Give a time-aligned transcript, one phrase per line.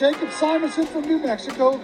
[0.00, 1.80] Jacob Simonson from New Mexico.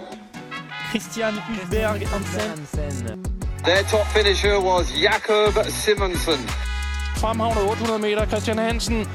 [0.91, 3.23] Christian Hulberg Hansen.
[3.63, 6.39] Their top finisher was Jakob Simonsen.
[7.17, 9.07] Fremhavnet 800 meter, Christian Hansen.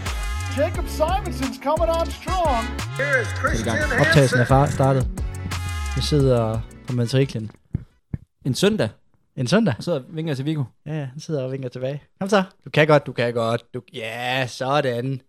[0.56, 2.64] Jacob Simonson's coming on strong.
[2.96, 5.06] Here is Christian Optagelsen er far- startet.
[5.96, 7.50] Vi sidder på matriklen.
[8.44, 8.88] En søndag,
[9.36, 9.74] En søndag.
[9.78, 10.64] og så vinker jeg til Viggo.
[10.86, 12.02] Ja, ja, han sidder og vinker tilbage.
[12.20, 12.42] Kom så.
[12.64, 13.64] Du kan godt, du kan godt.
[13.74, 13.80] Du...
[13.94, 15.20] Ja, sådan.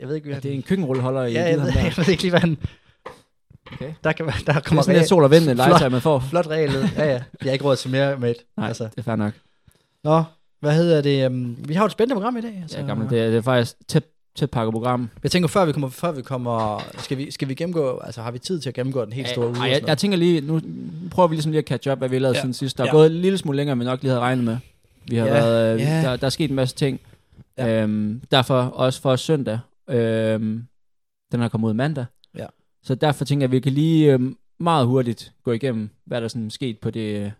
[0.00, 1.80] Jeg ved ikke, hvad Det er en køkkenrulleholder i Ja, jeg ved, der.
[1.84, 2.58] jeg ved ikke lige, hvad han...
[3.72, 3.92] Okay.
[4.04, 6.24] Der, kan, der Det er kommer sådan sol og vind, en legetøj, man får.
[6.30, 6.70] Flot regel.
[6.96, 7.10] Ja, ja.
[7.12, 8.36] Jeg har ikke råd til mere et.
[8.56, 8.84] Nej, Altså.
[8.84, 9.32] det er fair nok.
[10.04, 10.22] Nå,
[10.60, 11.26] hvad hedder det?
[11.26, 12.58] Um, vi har jo et spændende program i dag.
[12.62, 12.78] Altså.
[12.78, 14.02] Ja, gamle, det, er, det er faktisk tæt,
[14.36, 15.10] tæt pakket program.
[15.22, 18.30] Jeg tænker, før vi kommer, før vi kommer skal, vi, skal vi gennemgå, altså har
[18.30, 19.62] vi tid til at gennemgå den helt store uge?
[19.62, 20.60] Jeg, jeg tænker lige, nu
[21.10, 22.38] prøver vi ligesom lige at catch up, hvad vi har lavet Ja.
[22.38, 22.42] ja.
[22.42, 22.78] siden sidst.
[22.78, 22.90] Der er Ja.
[22.92, 22.96] ja.
[22.96, 24.56] gået en lille smule længere, end vi nok lige havde regnet med.
[25.08, 26.02] Vi har Ja, været, øh, ja.
[26.02, 27.00] der, der er sket en masse ting.
[27.58, 27.66] Ja.
[27.66, 27.82] Ja.
[27.82, 29.58] Øhm, derfor også for søndag.
[29.88, 30.66] Øhm,
[31.32, 32.04] den har kommet ud mandag.
[32.36, 32.46] Ja.
[32.82, 36.28] Så derfor tænker jeg, at vi kan lige øhm, meget hurtigt gå igennem, hvad der
[36.28, 37.32] sådan sket på det,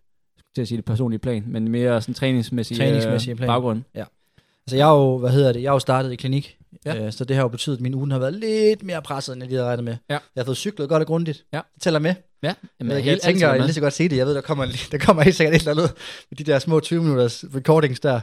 [0.55, 3.47] til at sige det personlige plan, men mere sådan træningsmæssige, Træningsmæssige øh, plan.
[3.47, 3.83] baggrund.
[3.95, 6.95] Altså jeg har jo, hvad hedder det, jeg har jo startet i klinik, ja.
[6.95, 7.07] Ja.
[7.07, 9.43] øh, så det har jo betydet, at min uge har været lidt mere presset, end
[9.43, 9.97] jeg lige havde regnet med.
[10.11, 10.15] Ja.
[10.15, 11.45] Jeg har fået cyklet godt og grundigt.
[11.53, 11.61] Ja.
[11.75, 12.15] Det tæller med.
[12.43, 14.17] Ja, Jamen, jeg, jeg tænker, jeg lige så godt se det.
[14.17, 15.97] Jeg ved, der kommer, der kommer helt sikkert et eller andet
[16.31, 18.21] med de der små 20 minutters recordings der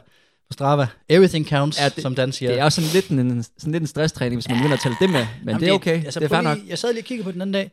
[0.49, 0.87] på Strava.
[1.09, 2.51] Everything counts, ja, det, som Dan siger.
[2.51, 4.97] Det er også sådan lidt en, sådan lidt en stresstræning, hvis man begynder at tælle
[5.01, 5.25] det med.
[5.39, 6.05] Men Jamen, det er okay.
[6.05, 6.57] Altså, det er fair nok.
[6.57, 7.71] lige- Jeg sad lige og kiggede på den anden dag.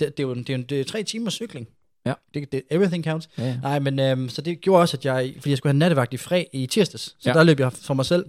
[0.00, 1.68] Det, det, er jo, det, er jo, det er tre timer cykling.
[2.06, 2.12] Ja.
[2.34, 3.28] Det, det, everything counts.
[3.38, 3.56] Ja, ja.
[3.62, 6.16] Nej, men øhm, så det gjorde også, at jeg, fordi jeg skulle have nattevagt i
[6.16, 7.14] fred i tirsdags, så.
[7.26, 7.32] Ja.
[7.32, 8.26] der løb jeg for mig selv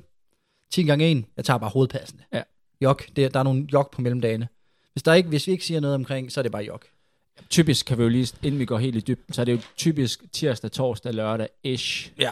[0.73, 1.25] 10 gange 1.
[1.37, 2.23] Jeg tager bare hovedpassende.
[2.33, 2.41] Ja.
[2.81, 4.47] Jok, det, der er nogle jok på mellemdagene.
[4.93, 6.85] Hvis, der ikke, hvis vi ikke siger noget omkring, så er det bare jok.
[7.49, 9.59] Typisk kan vi jo lige, inden vi går helt i dybden, så er det jo
[9.77, 12.11] typisk tirsdag, torsdag, lørdag-ish.
[12.19, 12.31] Ja.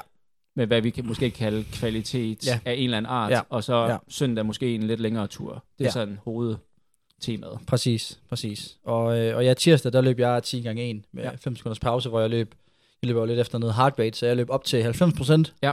[0.55, 2.59] Med hvad vi kan, måske kalde kvalitet Ja.
[2.65, 3.31] af en eller anden art.
[3.31, 3.41] Ja.
[3.49, 3.97] Og så Ja.
[4.07, 5.53] søndag måske en lidt længere tur.
[5.53, 5.91] Det er Ja.
[5.91, 7.59] sådan hovedtemaet.
[7.67, 8.77] Præcis, præcis.
[8.83, 11.29] Og, øh, og ja, tirsdag, der løb jeg 10 gange 1 med ja.
[11.29, 11.35] Ja.
[11.35, 12.55] 5 sekunders pause, hvor jeg løb,
[13.01, 15.53] jeg løb jo lidt efter noget heart rate, så jeg løb op til 90 procent.
[15.63, 15.71] Ja.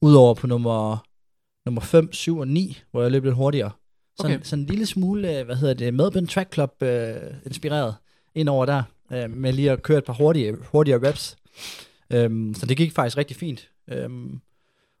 [0.00, 0.96] Udover på nummer,
[1.66, 3.70] nummer 5, 7 og 9, hvor jeg løb lidt hurtigere.
[4.20, 4.44] Sådan, Okay.
[4.44, 7.14] sådan en lille smule, øh, hvad hedder det, Melbourne Track Club øh,
[7.46, 7.94] inspireret
[8.34, 11.36] ind over der, øh, med lige at køre et par hurtige, hurtigere reps.
[12.12, 13.68] Øhm, så det gik faktisk rigtig fint.
[13.90, 14.40] Øhm,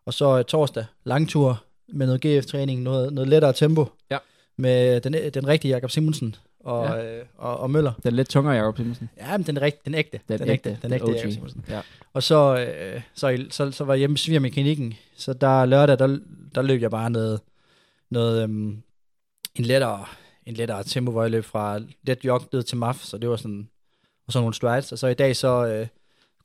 [0.06, 3.86] og så øh, torsdag, langtur med noget GF-træning, noget, noget lettere tempo.
[4.10, 4.18] Ja.
[4.56, 7.18] Med den, den rigtige Jakob Simonsen og, ja.
[7.18, 7.92] øh, og, og Møller.
[8.02, 9.10] Den lidt tungere, Jacob Simonsen.
[9.16, 10.20] Ja, men den, rigt, den ægte.
[10.28, 10.78] Den, den ægte.
[10.82, 11.14] Den ægte OG.
[11.14, 11.64] Jakob Simonsen.
[11.68, 11.80] Ja.
[12.12, 16.18] Og så, øh, så, så, så var jeg hjemme i svigermekanikken, så der lørdag, der,
[16.54, 17.40] der løb jeg bare noget,
[18.10, 18.82] noget øhm,
[19.54, 20.04] en lettere,
[20.46, 23.36] en lettere tempo, hvor jeg løb fra let jog ned til maf, så det var
[23.36, 23.68] sådan,
[24.26, 25.86] og så nogle strides, og så i dag så øh,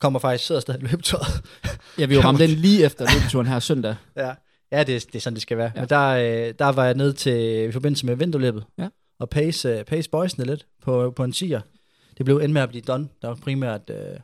[0.00, 1.26] kommer faktisk sidder stadig løbetøjet.
[1.98, 3.96] Ja, vi har jo ramt den lige efter løbeturen her søndag.
[4.16, 4.34] ja,
[4.72, 5.72] ja det, det er sådan, det skal være.
[5.74, 5.80] Ja.
[5.80, 5.80] Ja.
[5.80, 8.88] Men der, øh, der var jeg ned til, i forbindelse med vinterløbet, Ja.
[9.20, 11.60] og pace, øh, pace boysene lidt på, på en 10'er.
[12.18, 14.16] Det blev end med at blive done, der var primært øh,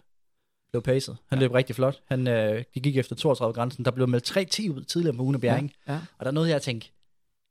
[0.73, 1.17] blev pacet.
[1.29, 1.43] Han ja.
[1.45, 2.01] løb rigtig flot.
[2.09, 3.85] Han, øh, de gik efter 32-grænsen.
[3.85, 5.73] Der blev meldt 3-10 ud tidligere på ugen af Bjerring.
[5.89, 5.95] Ja.
[5.95, 6.89] Og der er noget, jeg tænkte,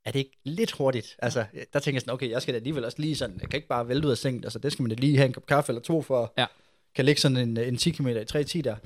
[0.04, 1.16] er det ikke lidt hurtigt?
[1.18, 3.58] Altså, der tænker jeg sådan, okay, jeg skal da alligevel også lige sådan, jeg kan
[3.58, 4.44] ikke bare vælte ud af sengen.
[4.44, 6.46] Altså, det skal man da lige have en kop kaffe eller to for, at Ja.
[6.94, 8.76] Kan ligge sådan en, en 10 km i 3.10 der.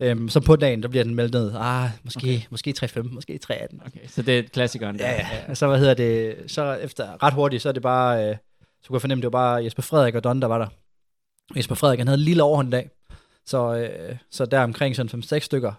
[0.00, 1.52] Øhm, så på dagen, der bliver den meldt ned.
[1.54, 2.40] Ah, måske, okay.
[2.50, 3.86] måske 3.15, måske 3.18.
[3.86, 5.10] Okay, så det er klassikeren der.
[5.10, 5.54] Ja, ja.
[5.54, 8.36] Så, hvad hedder det, så efter ret hurtigt, så er det bare, øh,
[8.82, 10.66] så kunne jeg fornemme, det var bare Jesper Frederik og Don, der var der.
[11.56, 12.90] Jesper Frederik, han havde en lille overhånd dag.
[13.46, 15.72] Så, øh, så der omkring sådan 5-6 stykker,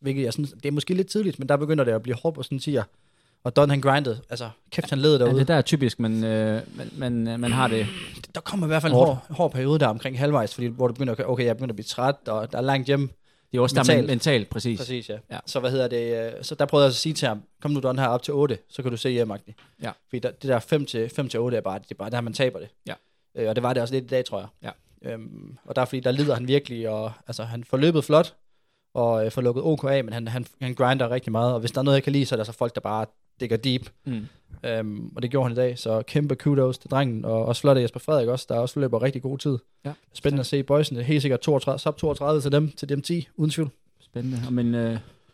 [0.00, 2.36] hvilket jeg synes, det er måske lidt tidligt, men der begynder det at blive hårdt
[2.36, 2.82] på sådan tier.
[3.44, 5.38] Og Don han grindede, altså kæft han led Ja, derude.
[5.40, 6.90] det der er typisk, men øh, man,
[7.24, 7.86] man, man har det.
[8.34, 10.92] der kommer i hvert fald en hård, hård periode der omkring halvvejs, fordi, hvor du
[10.94, 13.10] begynder at, okay, jeg begynder at blive træt, og der er langt hjem.
[13.52, 13.96] Det er også der Mentalt.
[13.98, 14.78] mentalt, mentalt præcis.
[14.78, 15.18] Præcis, ja.
[15.30, 15.38] Ja.
[15.46, 17.80] Så hvad hedder det, øh, så der prøvede jeg at sige til ham, kom nu
[17.80, 19.54] Don her op til 8, så kan du se hjem, Agni.
[19.82, 19.90] Ja.
[20.08, 22.20] Fordi der, det der 5 til, 5 til 8 er bare, det er bare der,
[22.20, 22.68] man taber det.
[22.86, 22.94] Ja.
[23.34, 24.48] Øh, og det var det også lidt i dag, tror jeg.
[25.02, 25.10] Ja.
[25.12, 28.34] Øhm, og der er fordi, der lider han virkelig, og altså, han får løbet flot,
[28.94, 31.70] og øh, får lukket OK af, men han, han, han grinder rigtig meget, og hvis
[31.70, 33.06] der er noget, jeg kan lide, så er der så folk, der bare
[33.40, 33.90] digger deep.
[34.06, 34.26] Mm.
[34.64, 37.76] Øhm, og det gjorde han i dag, så kæmpe kudos til drengen, og også flot
[37.76, 39.58] af Jesper Frederik også, der også løber rigtig god tid.
[39.84, 39.92] Ja.
[40.12, 43.50] Spændende at se boysene, helt sikkert 32, sub 32 til dem, til dem 10, uden
[43.50, 43.70] tvivl.
[44.00, 44.38] Spændende.
[44.46, 44.90] Og Men øh,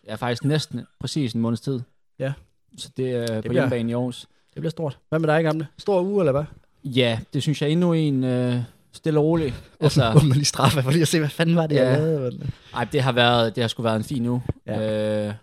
[0.07, 1.81] jeg er faktisk næsten præcis en måneds tid.
[2.19, 2.33] Ja.
[2.77, 4.27] Så det er det på bliver- hjemmebane i Aarhus.
[4.55, 4.99] Det bliver stort.
[5.09, 5.67] Hvad med dig, gamle?
[5.79, 6.45] Stor uge, eller hvad?
[6.85, 8.57] Ja, det synes jeg endnu en øh,
[8.93, 9.55] stille og rolig.
[9.81, 11.97] Altså, Altså, Åbne lige straffe, for lige at se, hvad fanden var det, jeg Ja.
[11.99, 12.39] lavede.
[12.39, 14.43] men- ej, det har været, det har sgu været en fin uge.
[14.67, 15.27] Ja.
[15.29, 15.35] Øh,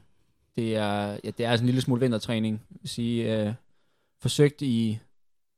[0.57, 2.61] det er, ja, det er sådan en lille smule vintertræning.
[2.71, 3.53] Jeg vil sige, øh,
[4.21, 4.99] forsøgt i,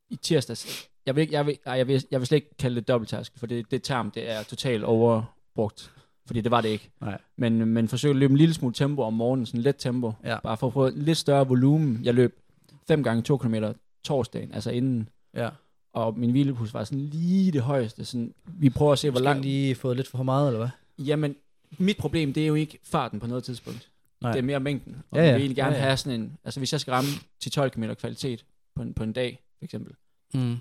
[0.10, 0.90] i tirsdags.
[1.06, 3.38] Jeg vil, ikke, jeg, vil, ej, jeg, vil, jeg vil slet ikke kalde det dobbelttask,
[3.38, 5.92] for det, det term, det er totalt overbrugt.
[6.26, 6.90] Fordi det var det ikke.
[7.02, 7.18] Nej.
[7.38, 10.14] Men, men forsøg at løbe en lille smule tempo om morgenen, sådan let tempo.
[10.24, 10.40] Ja.
[10.44, 12.00] Bare for at få en lidt større volumen.
[12.04, 12.40] Jeg løb
[12.88, 13.56] 5 gange 2 km
[14.04, 15.10] torsdagen, altså inden.
[15.34, 15.50] Ja.
[15.94, 18.06] og min hvilepuls var sådan lige det højeste.
[18.06, 19.42] Sådan, vi prøver at se, hvor langt...
[19.42, 21.06] lige fået lidt for meget, eller hvad?
[21.06, 21.36] Jamen,
[21.78, 23.89] mit problem, det er jo ikke farten på noget tidspunkt.
[24.22, 24.32] Nej.
[24.32, 24.96] Det er mere mængden.
[25.12, 25.34] Og Ja, ja, ja.
[25.34, 25.86] vil egentlig gerne Ja, ja.
[25.86, 26.38] have sådan en...
[26.44, 28.46] Altså, hvis jeg skal ramme til 12 km kvalitet
[28.76, 29.94] på en, på en dag, for eksempel,
[30.34, 30.58] Mm.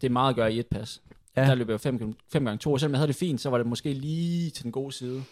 [0.00, 1.02] det er meget at gøre i et pas.
[1.36, 1.44] Ja.
[1.46, 3.58] Der løber jeg 5 fem gange 2, og selvom jeg havde det fint, så var
[3.58, 5.22] det måske lige til den gode side.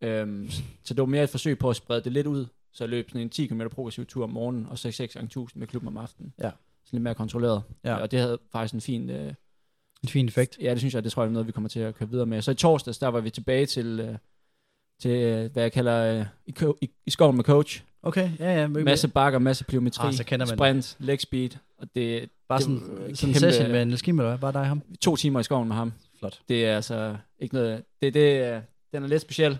[0.00, 0.50] Øhm,
[0.84, 3.08] så det var mere et forsøg på at sprede det lidt ud, så jeg løb
[3.10, 5.88] sådan en 10 km progressiv tur om morgenen, og så 6 gange 1000 med klubben
[5.88, 6.32] om aftenen.
[6.38, 6.50] Ja.
[6.84, 7.62] Sådan lidt mere kontrolleret.
[7.84, 7.94] Ja.
[7.94, 9.10] Og det havde faktisk en fin...
[9.10, 9.34] Øh,
[10.02, 10.58] En fin effekt.
[10.60, 12.26] ja, det synes jeg, det tror jeg er noget, vi kommer til at køre videre
[12.26, 12.42] med.
[12.42, 14.16] Så i torsdags, der var vi tilbage til, øh,
[15.02, 17.82] til øh, hvad jeg kalder øh, i, co- i, i skoven med coach.
[18.02, 18.66] Okay, ja, ja.
[18.66, 20.84] men- Masse bakker, masse pliometri, Ah, så kender man det.
[20.84, 22.76] sprint, leg speed, og det Bare det sådan,
[23.08, 24.40] en kæmpe- session med en Skimmel, eller hvad?
[24.40, 24.82] Bare dig og ham?
[25.00, 25.92] to timer i skoven med ham.
[26.18, 26.40] Flot.
[26.48, 27.82] Det er altså ikke noget...
[28.02, 28.60] Det, det, er-
[28.92, 29.58] den er lidt speciel,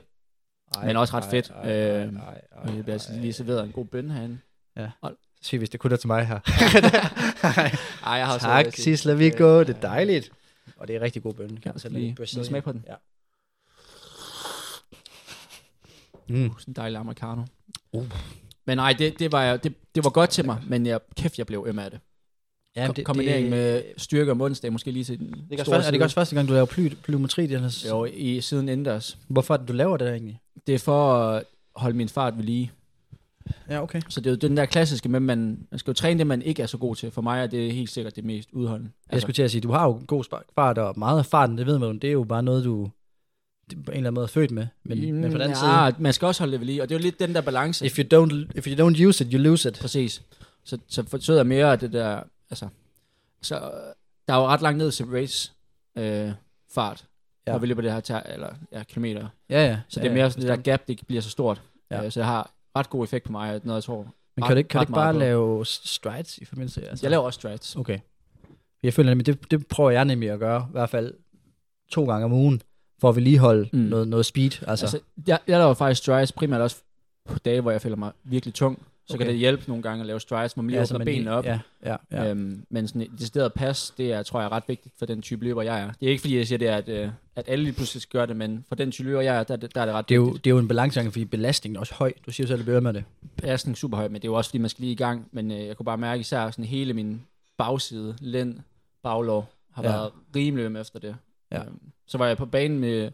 [0.84, 1.50] men også ret fedt.
[1.50, 2.12] Øh,
[2.52, 4.38] og jeg bliver altså lige serveret en god bøn herinde.
[5.42, 6.38] Sig, hvis det kun er til mig her.
[8.06, 9.60] Ej, jeg har tak, Sisla Viggo.
[9.60, 10.30] Det er dejligt.
[10.76, 11.48] Og det er rigtig god bøn.
[11.56, 12.34] Kan Ja, selv lige- lide.
[12.34, 12.84] lige smag på den.
[12.88, 12.94] Ja.
[16.32, 16.50] Mm.
[16.58, 17.42] Sådan en dejlig americano.
[17.92, 18.04] Uh.
[18.66, 21.38] Men nej, det, det, var, jeg- det, det var godt til mig, men jeg, kæft,
[21.38, 22.00] jeg blev øm af det.
[22.76, 25.90] Ja, Kom, kombinering med styrke og mundsdag, måske lige til den Det er, første, er
[25.90, 27.46] det også første gang, du laver ply, plymetri?
[27.46, 29.18] Den her, Jo, i siden indendørs.
[29.28, 30.40] Hvorfor er det, du laver det der egentlig?
[30.66, 31.44] Det er for at
[31.76, 32.70] holde min fart ved lige.
[33.68, 34.00] Ja, okay.
[34.08, 36.26] Så det er jo den der klassiske med, at man, man skal jo træne det,
[36.26, 37.10] man ikke er så god til.
[37.10, 38.92] For mig er det helt sikkert det mest udholdende.
[39.12, 40.24] Jeg skulle til at sige, du har jo god
[40.54, 42.90] fart, og meget af farten, det ved man det er jo bare noget, du
[43.70, 44.66] det er på en eller anden måde er født med.
[44.84, 46.88] Men, men på den anden ja, side, man skal også holde det ved lige, og
[46.88, 47.86] det er jo lidt den der balance.
[47.86, 49.78] if you, don't, if you don't use it, you lose it.
[49.80, 50.22] Præcis.
[50.64, 52.68] Så, så forsøger jeg mere af det der, altså,
[53.42, 53.54] så
[54.28, 55.52] der er jo ret langt ned til race
[55.98, 56.30] øh,
[56.74, 57.04] fart,
[57.46, 57.50] Ja.
[57.50, 57.54] ja.
[57.54, 59.28] når vi løber det her ter, eller, ja, kilometer.
[59.50, 59.78] Ja, ja.
[59.88, 61.62] Så ja, det er mere ja, sådan, det der gap, det bliver så stort.
[61.90, 61.96] Ja.
[61.96, 62.04] Ja.
[62.04, 64.02] Øh, så det har ret god effekt på mig, noget jeg tror.
[64.36, 65.18] Men ret- kan du ikke, kan du ret ikke bare på.
[65.18, 66.88] lave strides i forbindelse?
[66.88, 67.04] Altså?
[67.06, 67.76] Jeg laver også strides.
[67.76, 67.98] Okay.
[68.82, 71.14] Jeg føler nemlig, det, det prøver jeg nemlig at gøre, i hvert fald
[71.90, 72.62] to gange om ugen,
[73.02, 73.78] for at vedligeholde mm.
[73.78, 74.50] Noget, noget speed.
[74.50, 76.76] Altså, Altså, jeg, jeg laver faktisk strides primært også
[77.28, 78.82] på dage, hvor jeg føler mig virkelig tung.
[79.06, 79.24] Så Okay.
[79.24, 81.22] kan det hjælpe nogle gange at lave strides, hvor man lige ja, åbner man benene
[81.24, 81.44] lige- op.
[81.44, 82.30] Ja, ja, ja.
[82.30, 85.22] Øhm, men sådan et decideret pas, det er, tror jeg er ret vigtigt for den
[85.22, 85.90] type løber, jeg er.
[86.00, 88.18] Det er ikke fordi, jeg siger, det er, at, øh, at alle lige pludselig skal
[88.18, 90.14] gøre det, men for den type løber, jeg er, der, der er det ret Det
[90.14, 90.44] er, jo, vigtigt.
[90.44, 92.12] det er jo en balancegang, fordi belastningen er også høj.
[92.26, 93.04] Du siger jo selv, at bliver med det.
[93.36, 95.28] Belastning super høj, men det er jo også fordi, man skal lige i gang.
[95.32, 97.22] Men øh, jeg kunne bare mærke især sådan hele min
[97.58, 98.58] bagside, lænd,
[99.02, 99.88] baglov, har ja.
[99.88, 101.16] været rimelig øm efter det.
[101.52, 101.58] Ja.
[101.60, 103.10] Øhm, så var jeg på banen med,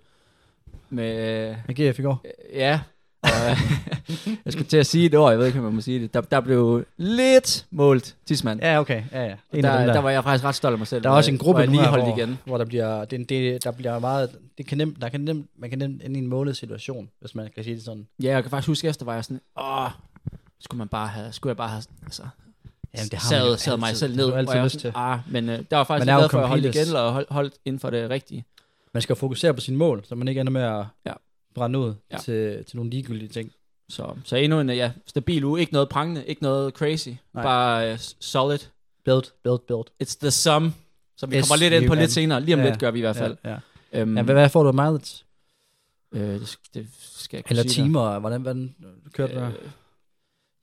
[0.90, 2.20] med giver jeg i går?
[2.24, 2.80] Øh, Ja,
[3.22, 3.28] og
[4.44, 6.14] jeg skulle til at sige et ord, jeg ved ikke, om man må sige det.
[6.14, 8.60] Der, der blev lidt målt tidsmand.
[8.60, 9.02] Ja, okay.
[9.12, 9.34] Ja, ja.
[9.52, 9.92] En der, der.
[9.92, 11.02] der, var jeg faktisk ret stolt af mig selv.
[11.02, 12.38] der er også en jeg- gruppe jeg lige holdt hvor, igen.
[12.44, 15.70] hvor der bliver, det, det, der bliver meget, det kan nemt, der kan nemt, man
[15.70, 18.06] kan nemt ende i en målet situation, hvis man kan sige det sådan.
[18.22, 19.90] Ja, jeg kan faktisk huske, efter var jeg sådan, åh,
[20.60, 22.22] skulle man bare have, skulle jeg bare have, altså,
[22.94, 24.24] Jamen, det har sad, sad mig selv det ned.
[24.32, 24.92] har du hvor altid lyst til.
[24.94, 26.88] Ah, men øh, der var faktisk glad for, at completist.
[26.88, 28.44] igen, og holdt, holdt inden for det rigtige.
[28.94, 31.12] Man skal jo fokusere på sine mål, så man ikke ender med at Ja.
[31.54, 32.18] brænde ud Ja.
[32.18, 33.52] til, til nogle ligegyldige ting.
[33.88, 35.60] Så, så endnu en ja, stabil uge.
[35.60, 37.08] Ikke noget prangende, ikke noget crazy.
[37.08, 37.42] Nej.
[37.42, 38.58] Bare uh, solid.
[39.04, 39.86] Build, build, build.
[40.02, 40.74] It's the sum.
[41.16, 42.40] Som vi S kommer lidt ind på lidt senere.
[42.40, 43.36] Lige om Ja, lidt gør vi i hvert fald.
[43.44, 44.00] Ja, ja.
[44.00, 45.24] Øhm, ja hvad, hvad får du mileage?
[46.12, 48.18] øh, det, det skal jeg Eller timer?
[48.18, 48.74] Hvordan, hvordan
[49.12, 49.40] kørte du?
[49.40, 49.52] Øh,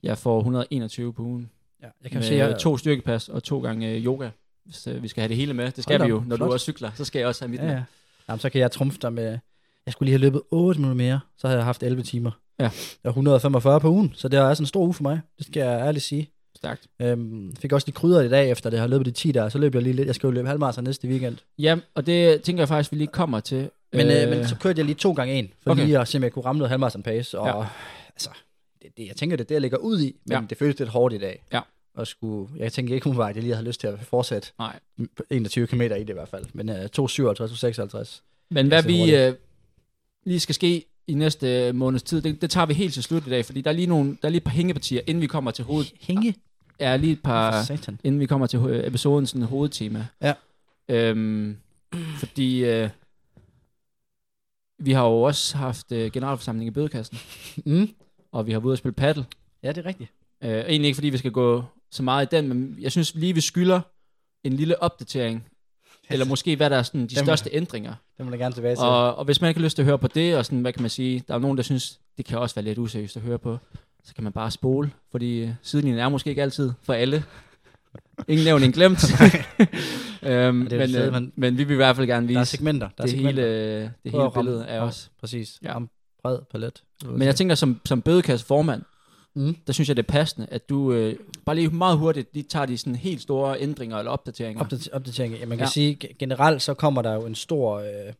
[0.02, 1.50] jeg får 121 på ugen.
[1.82, 4.30] Ja, jeg kan Med se, jeg, to styrkepas og to gange øh, yoga.
[4.64, 5.70] Hvis øh, vi skal have det hele med.
[5.72, 6.22] Det skal Hold vi jo.
[6.26, 6.46] Når flot.
[6.48, 7.72] du også cykler, så skal jeg også have mit ja, med.
[7.74, 7.82] ja.
[8.28, 9.38] Jamen, så kan jeg trumfe dig med...
[9.86, 12.30] Jeg skulle lige have løbet 8 minutter mere, så havde jeg haft 11 timer.
[12.58, 12.64] Ja.
[12.64, 12.70] Jeg
[13.04, 15.20] er 145 på ugen, så det er også en stor uge for mig.
[15.38, 16.30] Det skal jeg ærligt sige.
[16.56, 16.86] Stærkt.
[17.00, 19.58] Øhm, fik også lige krydder i dag, efter det har løbet de 10 der, så
[19.58, 20.06] løb jeg lige lidt.
[20.06, 21.36] Jeg skal jo løbe halvmarathon næste weekend.
[21.58, 23.70] Ja, og det tænker jeg faktisk, vi lige kommer til.
[23.92, 25.70] Men, øh, men så kørte jeg lige to gange en, for.
[25.70, 25.84] Okay.
[25.84, 27.38] lige at se, om jeg kunne ramme noget halvmarathon pace.
[27.38, 27.66] Og Ja.
[28.14, 28.30] altså,
[28.96, 30.42] det, jeg tænker, det er det, jeg ligger ud i, men Ja.
[30.50, 31.44] det føles lidt hårdt i dag.
[31.52, 31.60] Ja.
[31.94, 34.78] Og skulle, jeg tænker ikke umiddelbart, at jeg lige har lyst til at fortsætte Nej.
[35.16, 36.44] på 21 km i det i hvert fald.
[36.52, 38.20] Men uh, 2,57, 2,56.
[38.50, 39.34] Men hvad ser vi øh,
[40.26, 43.30] lige skal ske i næste måneds tid, det, det tager vi helt til slut i
[43.30, 45.50] dag, fordi der er lige, nogle, der er lige et par hængepartier, inden vi kommer
[45.50, 45.84] til hoved...
[46.00, 46.34] Hænge?
[46.80, 47.62] Ja, lige et par...
[47.62, 48.00] Satan.
[48.04, 50.06] inden vi kommer til ho- episodens sådan, hovedtema.
[50.22, 50.34] Ja.
[50.88, 51.56] Øhm,
[52.18, 52.88] fordi øh,
[54.78, 57.18] vi har jo også haft øh, generalforsamling i bødekassen,
[57.64, 57.88] Mm.
[58.36, 59.24] Og vi har været ude at spille paddle.
[59.62, 60.10] Ja, det er rigtigt.
[60.44, 63.34] Øh, egentlig ikke fordi vi skal gå så meget i den, men jeg synes lige,
[63.34, 63.80] vi skylder
[64.44, 65.44] en lille opdatering,
[66.10, 67.94] eller måske hvad der er sådan, de Dem- største ændringer.
[68.18, 68.84] Det må jeg gerne tilbage til.
[68.84, 70.72] Og, og hvis man ikke har lyst til at høre på det, og sådan, hvad
[70.72, 73.22] kan man sige, der er nogen, der synes, det kan også være lidt useriøst at
[73.22, 73.58] høre på,
[74.04, 77.24] så kan man bare spole, fordi øh, sidelinjen er måske ikke altid for alle.
[78.28, 79.04] Ingen nævnt, ingen glemt.
[80.22, 82.38] øhm, det men, fedt, øh, man- men vi vil i hvert fald gerne der er
[82.40, 82.88] vise segmenter.
[82.88, 83.42] Der er det segmenter.
[83.42, 85.10] hele, øh, det hele at ramme- billede af os.
[85.20, 85.58] Præcis.
[85.62, 85.74] Ja.
[85.74, 85.90] Ram
[86.22, 86.82] bred palet.
[87.04, 88.82] Men jeg tænker, som, som bødekasse formand,
[89.38, 89.56] Mm.
[89.66, 92.66] der synes jeg, det er passende, at du øh, bare lige meget hurtigt, de tager
[92.66, 94.64] de sådan helt store ændringer eller opdateringer.
[94.64, 95.34] Opdater- opdatering.
[95.34, 95.64] Ja, man kan ja.
[95.64, 95.70] Ja.
[95.70, 98.12] sige, ge- generelt så kommer der jo en stor, øh,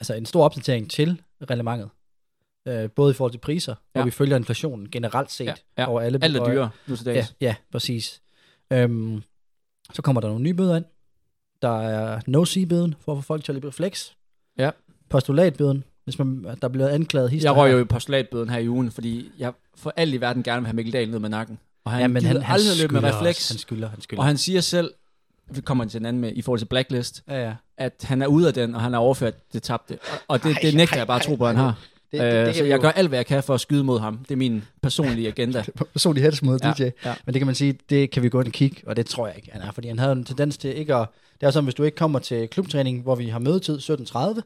[0.00, 1.88] altså en stor opdatering til relevantet.
[2.68, 3.76] Øh, både i forhold til priser, ja.
[3.92, 4.04] hvor Ja.
[4.04, 5.88] vi følger inflationen generelt set Ja, ja.
[5.88, 7.34] over alle Alt er og- dyrere nu til Ja, dags.
[7.40, 8.22] ja, præcis.
[8.72, 9.22] Øhm,
[9.92, 10.84] så kommer der nogle nye bøder ind.
[11.62, 14.10] Der er no-see-bøden for at få folk til at løbe flex.
[14.58, 14.70] Ja.
[15.10, 17.48] Postulatbøden, hvis man, der bliver anklaget hister.
[17.50, 20.60] Jeg røg jo i postulatbøden her i ugen, fordi jeg for alt i verden gerne
[20.60, 21.58] vil have Mikkel Dahl ned med nakken.
[21.84, 23.38] Og han, ja, men han, han aldrig løbe med refleks.
[23.38, 23.52] Også.
[23.54, 24.20] Han skylder, han skylder.
[24.20, 24.90] Og han siger selv,
[25.50, 27.54] vi kommer til en anden med, i forhold til Blacklist, ja, ja.
[27.76, 29.92] at han er ude af den, og han har overført det tabte.
[30.12, 31.62] Og, og det, Ej, det nægter ej, jeg bare at tro ej, på, han ej.
[31.62, 31.78] har.
[32.12, 33.54] Det, Øh, det, det, så kan vi jeg jo- gør alt, hvad jeg kan for
[33.54, 34.18] at skyde mod ham.
[34.18, 35.64] Det er min personlige agenda.
[35.92, 36.82] personlig hets mod Ja, DJ.
[37.04, 37.14] ja.
[37.26, 39.26] Men det kan man sige, det kan vi gå ind og kigge, og det tror
[39.26, 39.70] jeg ikke, han er.
[39.72, 41.08] Fordi han havde en tendens til ikke at...
[41.40, 44.40] Det er sådan, hvis du ikke kommer til klubtræning, hvor vi har mødetid 17.30,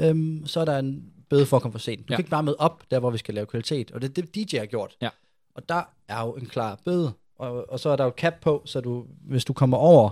[0.00, 1.98] øhm, så er der en bøde for at komme for sent.
[1.98, 2.16] Du ja.
[2.16, 3.90] Kan ikke bare møde op, der hvor vi skal lave kvalitet.
[3.90, 4.96] Og det er det, DJ har gjort.
[5.02, 5.08] Ja.
[5.54, 7.12] Og der er jo en klar bøde.
[7.38, 10.10] Og, og så er der jo cap på, så du, hvis du kommer over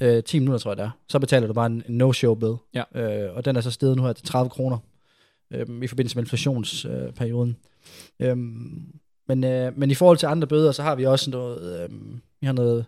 [0.00, 2.56] øh, 10 minutter, tror jeg det er, så betaler du bare en, en no-show bøde.
[2.74, 2.82] Ja.
[3.26, 4.78] Øh, og den er så steget nu her til 30 kroner
[5.50, 7.56] øh, i forbindelse med inflationsperioden.
[8.20, 8.94] Øh, øhm,
[9.28, 11.90] men, øh, men i forhold til andre bøder, så har vi også noget, øh,
[12.40, 12.86] vi har noget,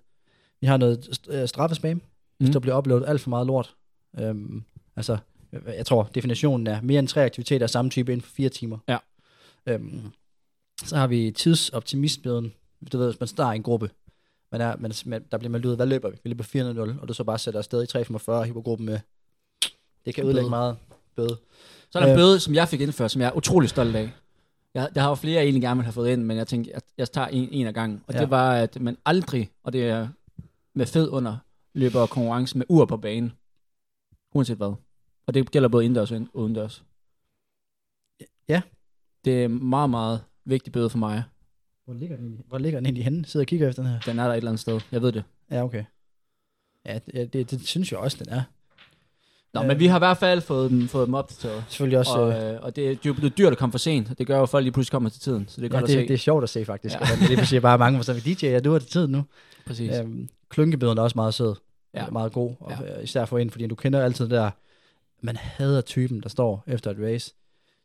[0.60, 2.00] vi har noget øh, straffespam, mm.
[2.38, 2.52] hvis Mm.
[2.52, 3.74] der bliver uploadet alt for meget lort.
[4.18, 4.62] Øhm,
[4.96, 5.18] altså,
[5.66, 8.78] jeg tror, definitionen er mere end tre aktiviteter af samme type inden for fire timer.
[8.88, 8.98] Ja.
[9.66, 10.02] Øhm,
[10.84, 12.52] så har vi tidsoptimistbøden.
[12.92, 13.90] Du ved, hvis man starter i en gruppe,
[14.52, 16.16] man er, man, man, der bliver meldt ud, hvad løber vi?
[16.24, 18.98] Vi løber 400, og du så bare sætter afsted i 345 og hiver gruppen med.
[20.04, 20.76] Det kan ødelægge meget
[21.16, 21.36] bøde.
[21.90, 22.18] Så er der Øh.
[22.18, 24.12] bøde, som jeg fik indført, som jeg er utrolig stolt af.
[24.74, 26.70] Jeg, der har jo flere, jeg egentlig gerne vil have fået ind, men jeg tænkte,
[26.74, 28.04] jeg, jeg tager en, en af gangen.
[28.06, 28.20] Og ja.
[28.20, 30.08] det var, at man aldrig, og det er
[30.74, 31.36] med fed under,
[31.74, 33.32] løber konkurrence med ur på banen.
[34.34, 34.74] Uanset hvad.
[35.26, 36.84] Og det gælder både indendørs og udendørs.
[38.48, 38.62] Ja.
[39.24, 41.22] Det er meget, meget vigtig bøde for mig.
[41.84, 43.24] Hvor ligger den egentlig, hvor ligger den egentlig henne?
[43.26, 44.00] Sidder og kigger efter den her.
[44.00, 44.80] Den er der et eller andet sted.
[44.92, 45.24] Jeg ved det.
[45.50, 45.84] Ja, okay.
[46.86, 48.42] Ja, det, det, det synes jeg også, den er.
[49.54, 49.68] Nå, Øh.
[49.68, 51.64] men vi har i hvert fald fået dem, fået dem opdateret.
[51.68, 52.18] Selvfølgelig også...
[52.18, 54.10] Og, øh, øh, og det, det er jo blevet dyrt at komme for sent.
[54.10, 55.48] og Det gør jo, at folk lige pludselig kommer til tiden.
[55.48, 56.08] Så det er ja, godt at det, se.
[56.08, 56.94] det er sjovt at se, faktisk.
[56.94, 57.00] Ja.
[57.20, 59.06] Det er pludselig bare mange, hvor så er vi DJ, ja, du har det tid
[59.08, 59.24] nu.
[59.66, 59.96] Præcis.
[59.98, 61.54] Øhm, Klynkebøden er også meget sød.
[61.94, 62.06] Ja.
[62.10, 62.54] Meget god.
[62.60, 62.92] Og Ja.
[62.94, 63.00] ja.
[63.00, 64.50] især for ind, fordi du kender altid det der,
[65.20, 67.34] man hader typen, der står efter et race.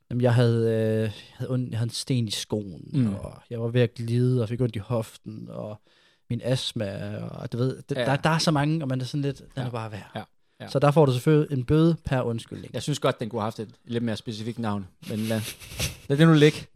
[0.09, 0.65] Jamen, jeg havde,
[1.05, 2.99] øh, havde, ondt, jeg havde en sten i skoen, Mm.
[3.01, 3.15] mm.
[3.15, 5.81] og jeg var ved at glide, og fik ondt i hoften, og
[6.29, 8.01] min astma, og du ved, det, Ja.
[8.01, 8.05] ja.
[8.05, 9.61] der, der er så mange, og man er sådan lidt, den Ja.
[9.63, 10.11] er bare værd.
[10.15, 10.23] Ja.
[10.61, 10.67] Ja.
[10.67, 12.73] Så der får du selvfølgelig en bøde per undskyldning.
[12.73, 14.87] Jeg synes godt, den kunne have haft et lidt mere specifikt navn.
[15.09, 15.41] Men lad,
[16.09, 16.67] lad det nu ligge.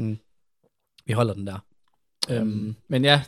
[1.06, 1.60] Vi holder den der.
[2.30, 3.22] Øhm, Øhm, men ja,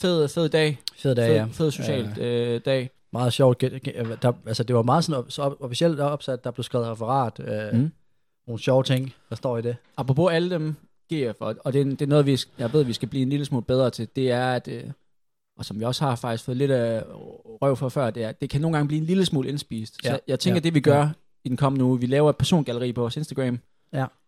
[0.00, 0.78] fed, fed dag.
[0.96, 1.44] Fed dag, fed, ja.
[1.44, 2.90] fed socialt øh, dag.
[3.12, 3.58] Meget sjovt.
[3.58, 3.84] Get,
[4.22, 7.40] der, altså, det var meget sådan, så op, officielt opsat, der blev skrevet referat.
[7.40, 7.90] Øh, Mm.
[8.46, 9.76] Nogle sjove ting, der står i det.
[9.96, 10.74] Apropos alle dem
[11.12, 13.28] GF, og, og det, er, det er noget, vi, jeg ved, vi skal blive en
[13.28, 14.84] lille smule bedre til, det er, at, øh,
[15.58, 17.02] og som vi også har faktisk fået lidt af
[17.62, 20.04] røv for før, det er, det kan nogle gange blive en lille smule indspist.
[20.04, 20.08] Ja.
[20.10, 20.14] Ja.
[20.16, 20.60] Så jeg tænker, Ja.
[20.60, 21.08] det vi gør
[21.44, 23.58] i den kommende uge, vi laver et persongalleri på vores Instagram,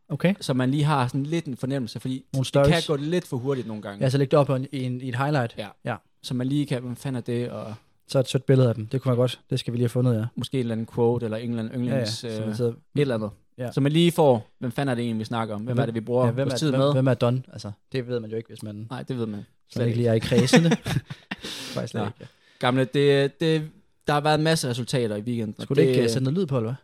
[0.09, 0.35] Okay.
[0.41, 3.37] så man lige har sådan lidt en fornemmelse, fordi Nogle det kan gå lidt for
[3.37, 4.05] hurtigt nogle gange.
[4.05, 5.55] Ja, så læg det op i, en, i et highlight.
[5.59, 5.69] Ja.
[5.85, 5.97] ja.
[6.23, 7.75] Så man lige kan, hvem fanden er det, og
[8.09, 8.87] Så et sødt billede af dem.
[8.87, 9.41] Det kunne være godt.
[9.51, 10.25] Det skal vi lige have fundet, ja.
[10.37, 11.97] måske en eller anden quote, eller en eller anden Ja, ja.
[11.97, 12.57] yndlings...
[12.57, 13.31] Så, øh, et eller andet.
[13.59, 13.73] Ja.
[13.73, 15.61] Så man lige får, hvem fanden er det egentlig, vi snakker om?
[15.61, 16.93] Hvem, Hvem- er det, vi bruger ja, hvem, er, tid hvem, med?
[16.93, 17.45] hvem er Don?
[17.53, 19.45] Altså, det ved man jo ikke, hvis man, Nej, det ved man.
[19.67, 20.71] hvis man ikke lige er i kredsene.
[21.75, 22.07] Faktisk slet Nå.
[22.07, 22.29] ikke.
[22.59, 23.71] Gamle, det, det,
[24.07, 25.63] der har været en masse resultater i weekenden.
[25.63, 26.75] Skulle du det, ikke uh, sætte noget lyd på, eller hvad?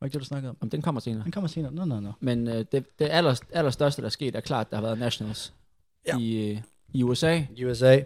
[0.00, 0.56] Var ikke det, du snakkede om?
[0.60, 1.24] Om den kommer senere.
[1.24, 1.72] Den kommer senere.
[1.72, 2.12] Nå, nå, nå.
[2.20, 5.52] Men øh, det, det aller, allerstørste, der er sket, er klart, der har været Nationals
[6.06, 6.18] Ja.
[6.18, 6.58] i, øh,
[6.92, 8.00] i USA, USA.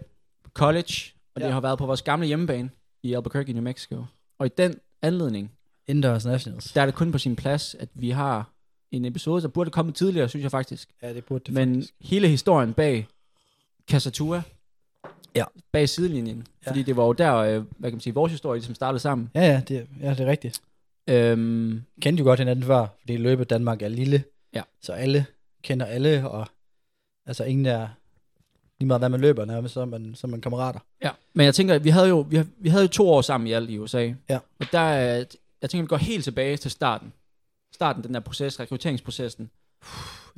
[0.54, 0.94] college,
[1.34, 1.46] og ja.
[1.46, 2.70] Det har været på vores gamle hjemmebane
[3.02, 4.04] i Albuquerque, New Mexico.
[4.38, 5.52] Og i den anledning,
[5.86, 6.72] Indoors Nationals.
[6.72, 8.50] der er det kun på sin plads, at vi har
[8.92, 10.88] en episode, der burde komme tidligere, synes jeg faktisk.
[11.02, 11.94] Ja, det burde det Men faktisk.
[12.00, 13.06] hele historien bag
[13.90, 14.42] Casatua,
[15.36, 15.44] Ja.
[15.72, 16.70] bag sidelinjen, Ja.
[16.70, 19.30] fordi det var jo der, øh, hvad kan man sige, vores historie ligesom startede sammen.
[19.34, 20.60] Ja, ja, det, ja, det er rigtigt.
[21.08, 24.24] Øhm, Kendte jo godt hinanden før, fordi løbet Danmark er lille.
[24.54, 24.62] Ja.
[24.82, 25.26] Så alle
[25.62, 26.46] kender alle, og
[27.26, 27.88] altså ingen er
[28.80, 30.80] lige meget hvad man løber nærmest, så er man, så er man kammerater.
[31.04, 33.52] Ja, men jeg tænker, vi havde jo, vi, vi havde jo to år sammen i
[33.52, 34.10] alt i USA.
[34.28, 34.38] Ja.
[34.60, 35.24] Og der, er-
[35.62, 37.12] jeg tænker, vi går helt tilbage til starten.
[37.74, 39.50] Starten, den der proces, rekrutteringsprocessen.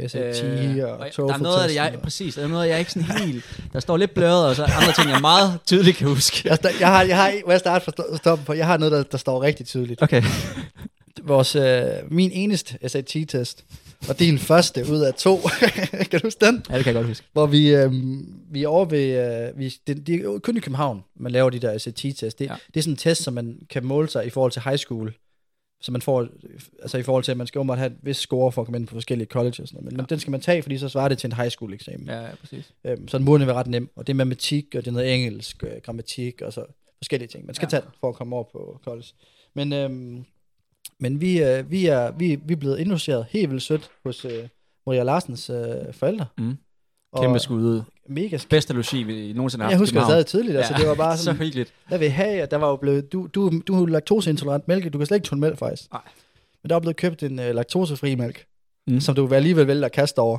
[0.08, 2.78] SAT øh, og, og der er noget af det, jeg, præcis, der er noget, jeg
[2.78, 6.08] ikke sådan helt, der står lidt bløret, og så andre ting, jeg meget tydeligt kan
[6.08, 6.48] huske.
[6.48, 8.52] Jeg, jeg har, jeg har, må jeg starte fra stoppen på?
[8.52, 10.02] Jeg har noget, der, der står rigtig tydeligt.
[10.02, 10.22] Okay.
[11.22, 13.64] Vores, øh, min eneste SAT-test,
[14.08, 15.36] og din første ud af to.
[16.10, 16.64] kan du huske den?
[16.70, 17.26] Ja, det kan jeg godt huske.
[17.32, 17.92] Hvor vi, øh,
[18.50, 21.58] vi er over ved, øh, vi, det, det er kun i København, man laver de
[21.58, 22.38] der SAT-test.
[22.38, 22.54] Det, Ja.
[22.66, 25.12] det er sådan en test, som man kan måle sig i forhold til high school.
[25.80, 26.28] så man får,
[26.82, 28.78] altså i forhold til, at man skal åbenbart have et vis score for at komme
[28.78, 29.84] ind på forskellige colleges og sådan noget.
[29.84, 29.96] Men, ja.
[29.96, 32.06] men den skal man tage, fordi så svarer det til en high school eksamen.
[32.06, 32.72] Ja, ja, præcis.
[32.84, 33.90] Øhm, så den burde være ret nem.
[33.96, 36.64] Og det er matematik, og det er noget engelsk, øh, grammatik og så
[36.96, 37.46] forskellige ting.
[37.46, 37.70] Man skal ja.
[37.70, 39.06] tage den for at komme over på college.
[39.54, 40.24] Men, øhm,
[41.00, 44.48] men vi, øh, vi, er, vi, vi er blevet indlogeret helt vildt sødt hos øh,
[44.86, 45.56] Maria Larsens øh,
[45.92, 46.26] forældre.
[46.38, 46.56] Mm.
[47.16, 47.82] Kæmpe skud ud.
[48.08, 50.74] Mega sk- Bedste logi, vi nogensinde har Jeg haft i husker, jeg sad tidligt, altså
[50.78, 51.72] det var bare så sådan, hyggeligt.
[51.88, 52.46] hvad vil have?
[52.46, 55.40] Der var jo blevet, du, du, du er laktoseintolerant mælk, du kan slet ikke tåle
[55.40, 55.92] mælk faktisk.
[55.92, 56.00] Nej.
[56.62, 58.44] Men der er blevet købt en øh, laktosefri mælk,
[58.86, 59.00] Mm.
[59.00, 60.38] som du vil alligevel vælge at kaste over.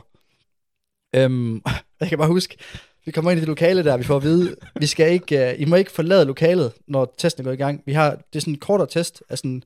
[1.16, 1.62] Øhm,
[2.00, 2.58] jeg kan bare huske,
[3.06, 5.62] vi kommer ind i det lokale der, vi får at vide, vi skal ikke, uh,
[5.62, 7.84] I må ikke forlade lokalet, når testen går i gang.
[7.86, 9.64] Vi har, det er sådan en kortere test, af sådan,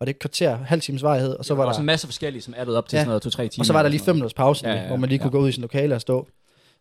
[0.00, 2.42] var det et kvarter, halv times vejhed, og så var der, også en masse forskellige,
[2.42, 3.00] som addet op til Ja.
[3.00, 3.62] sådan noget to-tre timer.
[3.62, 5.26] og så var der lige fem minutters pause, Ja, ja, ja, hvor man lige kunne
[5.26, 5.30] ja.
[5.30, 6.28] gå ud i sin lokale og stå.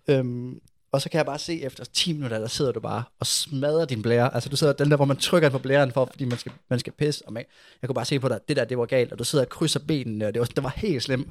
[0.07, 0.60] Øhm,
[0.91, 3.86] og så kan jeg bare se, efter 10 minutter, der sidder du bare og smadrer
[3.86, 4.34] din blære.
[4.34, 6.79] Altså du sidder den der, hvor man trykker på blæren for, fordi man skal, man
[6.79, 7.24] skal pisse.
[7.27, 7.43] Og man,
[7.81, 9.50] jeg kunne bare se på dig, det der, det var galt, og du sidder og
[9.50, 11.27] krydser benene, og det var, det var helt slemt.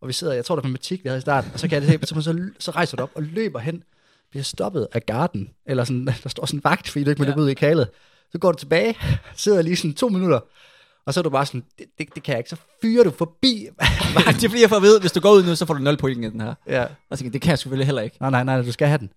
[0.00, 1.82] Og vi sidder, jeg tror det var matematik, vi havde i starten, og så kan
[1.82, 3.82] jeg se, så, så, så rejser du op og løber hen,
[4.30, 7.24] bliver stoppet af garden, eller sådan, der står sådan en vagt, fordi du ikke må
[7.24, 7.30] Ja.
[7.30, 7.88] løbe ud i kalet.
[8.32, 8.96] Så går du tilbage,
[9.36, 10.40] sidder lige sådan to minutter,
[11.06, 13.10] og så er du bare sådan, det, det, det kan jeg ikke, så fyrer du
[13.10, 13.68] forbi.
[14.40, 16.24] det bliver for at vide, hvis du går ud nu, så får du 0 point
[16.24, 16.54] i den her.
[16.66, 18.16] ja, Og tænker, det kan jeg selvfølgelig heller ikke.
[18.20, 19.10] Nej, nej, nej, du skal have den.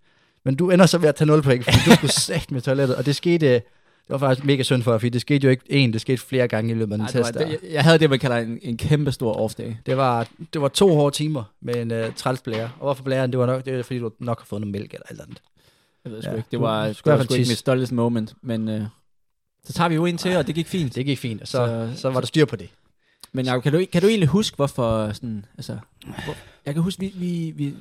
[0.45, 2.95] Men du ender så ved at tage 0 point, fordi du skulle sagt med toilettet.
[2.95, 3.63] Og det skete, det
[4.09, 6.47] var faktisk mega synd for dig, fordi det skete jo ikke en, det skete flere
[6.47, 7.33] gange i løbet af den test.
[7.33, 9.73] Det, jeg, jeg havde det, man kalder en, en kæmpe stor off-day.
[9.85, 12.63] Det var, det var to hårde timer med en uh, træls blære.
[12.63, 13.31] Og hvorfor blæren?
[13.31, 15.23] Det var nok, det var, fordi du nok har fået noget mælk eller et eller
[15.23, 15.41] andet.
[16.05, 16.47] Jeg ved sgu Ja, ikke.
[16.51, 18.33] Det var, det var sgu ikke mit stolteste moment.
[18.41, 18.81] Men øh,
[19.65, 20.95] så tager vi jo en til, og det gik fint.
[20.95, 21.51] Det gik fint, og så,
[21.95, 22.69] Så- så, var der styr på det.
[23.33, 25.77] Men Jacob, kan du, kan du egentlig huske, hvorfor sådan, altså,
[26.25, 27.73] hvor, jeg kan huske, vi, vi, vi,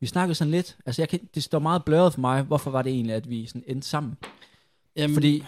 [0.00, 2.82] vi snakkede sådan lidt, altså jeg kan, det står meget bløret for mig, hvorfor var
[2.82, 4.16] det egentlig, at vi sådan endte sammen?
[4.96, 5.44] Jamen, Fordi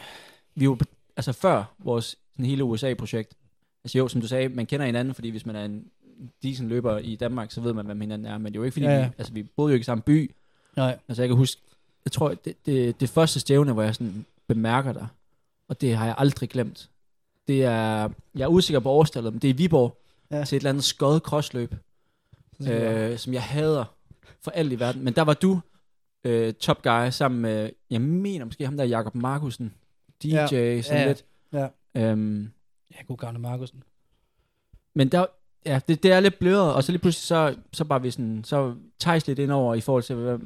[0.55, 0.79] vi jo,
[1.17, 3.35] altså før vores sådan hele USA-projekt,
[3.85, 5.85] altså jo, som du sagde, man kender hinanden, fordi hvis man er en
[6.43, 8.73] decent løber i Danmark, så ved man, hvem hinanden er, men det er jo ikke
[8.73, 9.05] fordi, ja, ja.
[9.07, 10.35] Vi, altså vi boede jo ikke i samme by,
[10.77, 11.61] nej, altså jeg kan huske,
[12.05, 15.07] jeg tror, det, det, det første stævne, hvor jeg sådan bemærker dig,
[15.69, 16.91] og det har jeg aldrig glemt,
[17.49, 20.45] det er, jeg er usikker på årstallet, men det er i Viborg, Ja.
[20.45, 21.75] til et eller andet skøjet krossløb,
[22.69, 23.85] øh, som jeg hader
[24.43, 25.05] for alt i verden.
[25.05, 25.61] Men der var du
[26.25, 29.75] øh, top guy sammen med, jeg mener måske ham der Jakob Markusen,
[30.23, 30.47] DJ, Ja.
[30.83, 31.07] sådan Ja.
[31.07, 31.25] lidt.
[31.53, 31.69] Ja.
[31.95, 32.51] Øhm,
[32.97, 33.83] ja, god gamle Markusen.
[34.95, 35.27] men der,
[35.67, 38.45] ja, det, det er lidt blødere, og så lige pludselig, så, så bare vi sådan,
[38.45, 40.39] så Thijs lidt ind over i forhold til,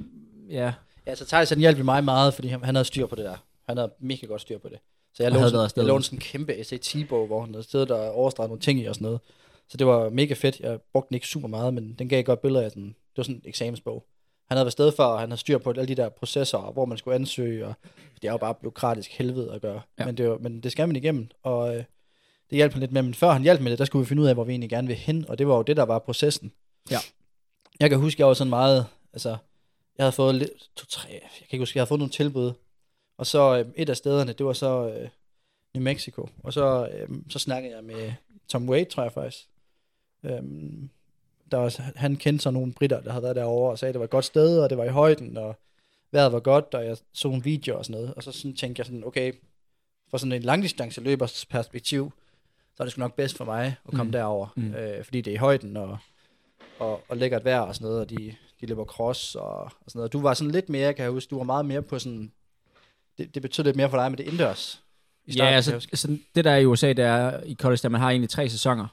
[0.50, 0.72] ja,
[1.06, 3.37] Ja, så Thijs han hjalp mig meget, fordi han, han havde styr på det der.
[3.68, 4.78] Han havde mega godt styr på det.
[5.14, 8.51] Så jeg lånte, jeg lånte sådan en kæmpe SAT-bog, hvor han havde siddet og overstreget
[8.51, 9.20] nogle ting i og sådan noget.
[9.68, 10.61] Så det var mega fedt.
[10.61, 13.23] Jeg brugte den ikke super meget, men den gav godt billeder af sådan, det var
[13.23, 14.05] sådan en eksamensbog.
[14.49, 16.85] Han havde været sted for, og han havde styr på alle de der processer, hvor
[16.85, 17.75] man skulle ansøge, og
[18.23, 19.81] det er jo bare byråkratisk helvede at gøre.
[19.99, 20.07] Ja.
[20.07, 21.85] Men, det var, men det skal man igennem, og øh,
[22.51, 23.03] det hjalp han lidt med.
[23.03, 24.70] Men før han hjalp med det, der skulle vi finde ud af, hvor vi egentlig
[24.70, 26.53] gerne vil hen, og det var jo det, der var processen.
[26.90, 26.99] Ja.
[27.81, 29.29] Jeg kan huske, jeg var sådan meget, altså,
[29.99, 32.53] jeg havde fået lidt, to, tre, jeg kan ikke huske, jeg havde fået nogle tilbud,
[33.20, 35.09] og så øh, et af stederne, det var så øh,
[35.74, 38.12] New Mexico, og så, øh, så snakkede jeg med
[38.48, 39.48] Tom Wade, tror jeg faktisk.
[40.24, 40.90] Øhm,
[41.50, 44.00] der var, han kendte så nogle britter, der havde været derovre, og sagde, at det
[44.00, 45.56] var et godt sted, og det var i højden, og
[46.12, 48.80] vejret var godt, og jeg så nogle videoer og sådan noget, og så sådan tænkte
[48.80, 49.33] jeg sådan, okay,
[50.11, 52.12] for sådan en langdistanceløbers perspektiv,
[52.76, 54.12] så er det sgu nok bedst for mig at komme Mm.
[54.12, 54.74] derover, mm.
[54.74, 55.98] øh, fordi det er i højden, og,
[56.78, 59.98] og, og lækkert vejr og sådan noget, og de, de løber cross og, og sådan
[59.98, 60.12] noget.
[60.12, 62.33] Du var sådan lidt mere, kan jeg huske, du var meget mere på sådan,
[63.20, 64.83] det, det betød lidt mere for dig med det indendørs.
[65.26, 67.80] i ja, starten, jeg altså, altså, det der er i USA, det er i college,
[67.83, 68.87] der man har egentlig tre sæsoner.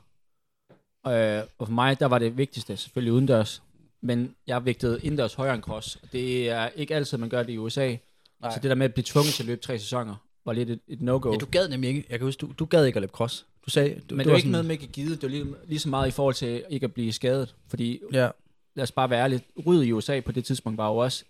[1.07, 3.61] Øh, og for mig, der var det vigtigste selvfølgelig udendørs.
[4.01, 5.95] Men jeg vægtede indendørs højere end cross.
[5.95, 7.95] Og det er ikke altid, man gør det i USA.
[8.41, 8.53] Nej.
[8.53, 10.79] Så det der med at blive tvunget til at løbe tre sæsoner, var lidt et,
[10.87, 11.31] et no-go.
[11.31, 13.45] Ja, du gad nemlig ikke, jeg kan huske, du, du gad ikke at løbe cross.
[13.65, 15.09] Du sagde, du, Men det du var ikke noget med ikke at give.
[15.09, 17.55] Det var lige, lige så meget i forhold til ikke at blive skadet.
[17.67, 18.29] Fordi, Ja,
[18.75, 21.23] lad os bare være ærlige, ryddet i USA på det tidspunkt var jo også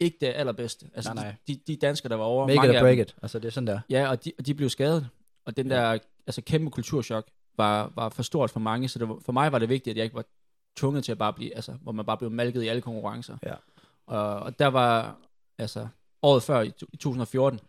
[0.00, 0.86] ikke det allerbedste.
[0.94, 1.34] Altså, Nej, nej.
[1.48, 3.16] De, de danskere, der var over, make it mange or af break dem, it.
[3.22, 3.80] Altså, det er sådan der.
[3.90, 5.08] Ja, og de, og de blev skadet.
[5.44, 7.26] Og den der altså, kæmpe kulturschok
[7.56, 9.96] var, var for stort for mange, så det var, for mig var det vigtigt, at
[9.96, 10.24] jeg ikke var
[10.76, 13.36] tvunget til at bare blive, altså, hvor man bare blev malket i alle konkurrencer.
[13.46, 13.54] Ja.
[14.06, 15.16] Og, og der var,
[15.58, 15.88] altså,
[16.22, 17.60] året før, i, to- i 2014,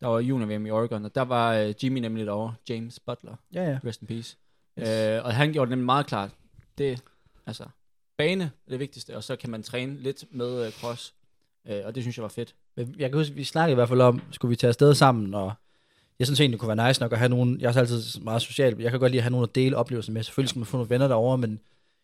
[0.00, 3.70] der var junior i Oregon, og der var uh, Jimmy nemlig derovre, James Butler, Ja,
[3.70, 3.78] ja.
[3.84, 4.36] rest in peace.
[4.78, 4.88] Yes.
[4.88, 6.30] Øh, og han gjorde det nemlig meget klart,
[6.78, 7.02] det,
[7.46, 7.64] altså,
[8.18, 11.14] bane er det vigtigste, og så kan man træne lidt med uh, cross,
[11.68, 12.54] øh, og det synes jeg var fedt.
[12.76, 15.34] Men jeg kan huske, vi snakkede i hvert fald om, skulle vi tage afsted sammen,
[15.34, 15.52] og
[16.18, 18.42] jeg synes egentlig, det kunne være nice nok at have nogen, jeg er altid meget
[18.42, 20.66] social, jeg kan godt lide at have nogen at dele oplevelser med, selvfølgelig skal man
[20.66, 21.60] få nogle venner derovre, men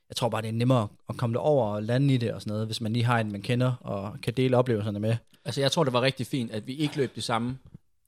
[0.09, 2.51] jeg tror bare, det er nemmere at komme derover og lande i det og sådan
[2.51, 5.16] noget, hvis man lige har en, man kender, og kan dele oplevelserne med.
[5.44, 7.59] Altså, jeg tror, det var rigtig fint, at vi ikke løb de samme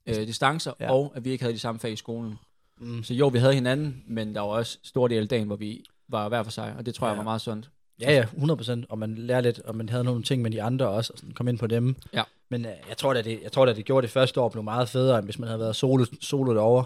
[0.06, 0.92] øh, distancer, ja.
[0.92, 2.34] Og at vi ikke havde de samme fag i skolen.
[2.80, 3.02] Mm.
[3.02, 5.84] Så jo, vi havde hinanden, men der var også stor del af dagen, hvor vi
[6.08, 7.16] var hver for sig, og det tror jeg Ja.
[7.16, 7.70] var meget sundt.
[8.00, 10.88] Ja, ja, 100%, og man lærer lidt, og man havde nogle ting med de andre
[10.88, 11.96] også, og sådan kom ind på dem.
[12.12, 12.22] Ja.
[12.50, 14.62] Men uh, jeg tror da, det, jeg tror da, det gjorde det første år blev
[14.64, 16.84] meget federe, end hvis man havde været solo, solo derovre.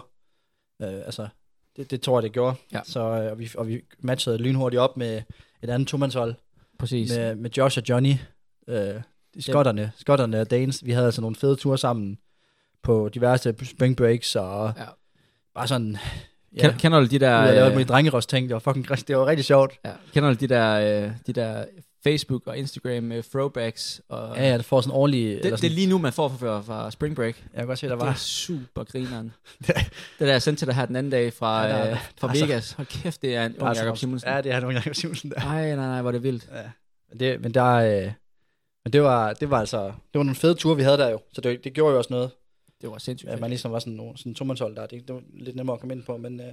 [0.79, 1.27] Uh, altså,
[1.77, 2.55] det, det tror jeg, det gjorde.
[2.71, 2.81] Ja.
[2.83, 5.21] Så, uh, og, vi, og vi matchede lynhurtigt op med
[5.63, 6.35] et andet tomandshold,
[6.79, 7.17] Præcis.
[7.17, 8.13] med, med Josh og Johnny.
[9.33, 10.85] De skotterne, skotterne og Danes.
[10.85, 12.17] Vi havde altså nogle fede ture sammen
[12.83, 14.85] på diverse spring breaks, og Ja.
[15.55, 15.97] bare sådan...
[16.55, 16.61] Ja.
[16.61, 17.41] Kender, kender du de der...
[17.41, 19.73] Jeg lavede øh, mit drengeros ting, det var fucking det var rigtig sjovt.
[19.85, 21.65] ja, kender du de der, øh, de der
[22.03, 24.01] Facebook og Instagram øh, throwbacks?
[24.09, 25.23] Og Ja, ja, det får sådan årlig...
[25.25, 27.35] det, eller det er sådan, lige nu, man får fra, fra Spring Break.
[27.53, 28.13] jeg kan godt se, der Det er var...
[28.13, 29.33] super grineren.
[29.67, 29.75] det
[30.19, 32.45] der, jeg sendte til dig her den anden dag fra, Ja, der øh, fra altså-
[32.45, 32.71] Vegas.
[32.71, 34.29] Hold kæft, det er en ung Altså, Jacob Simonsen.
[34.29, 35.39] Ja, det er nogle Jacob Simonsen der.
[35.39, 36.49] Nej, nej, nej, hvor det vildt.
[36.55, 36.61] Ja.
[37.09, 38.11] Men Det, men der, øh,
[38.85, 41.19] men det var, det var altså, det var nogle fede ture, vi havde der jo.
[41.33, 42.29] Så det, det gjorde jo også noget,
[42.81, 43.41] Det var sindssygt at fedt.
[43.41, 44.85] man ligesom var sådan, nogle- sådan tomandshold der.
[44.87, 46.47] Det, det var lidt nemmere at komme ind på, men øh,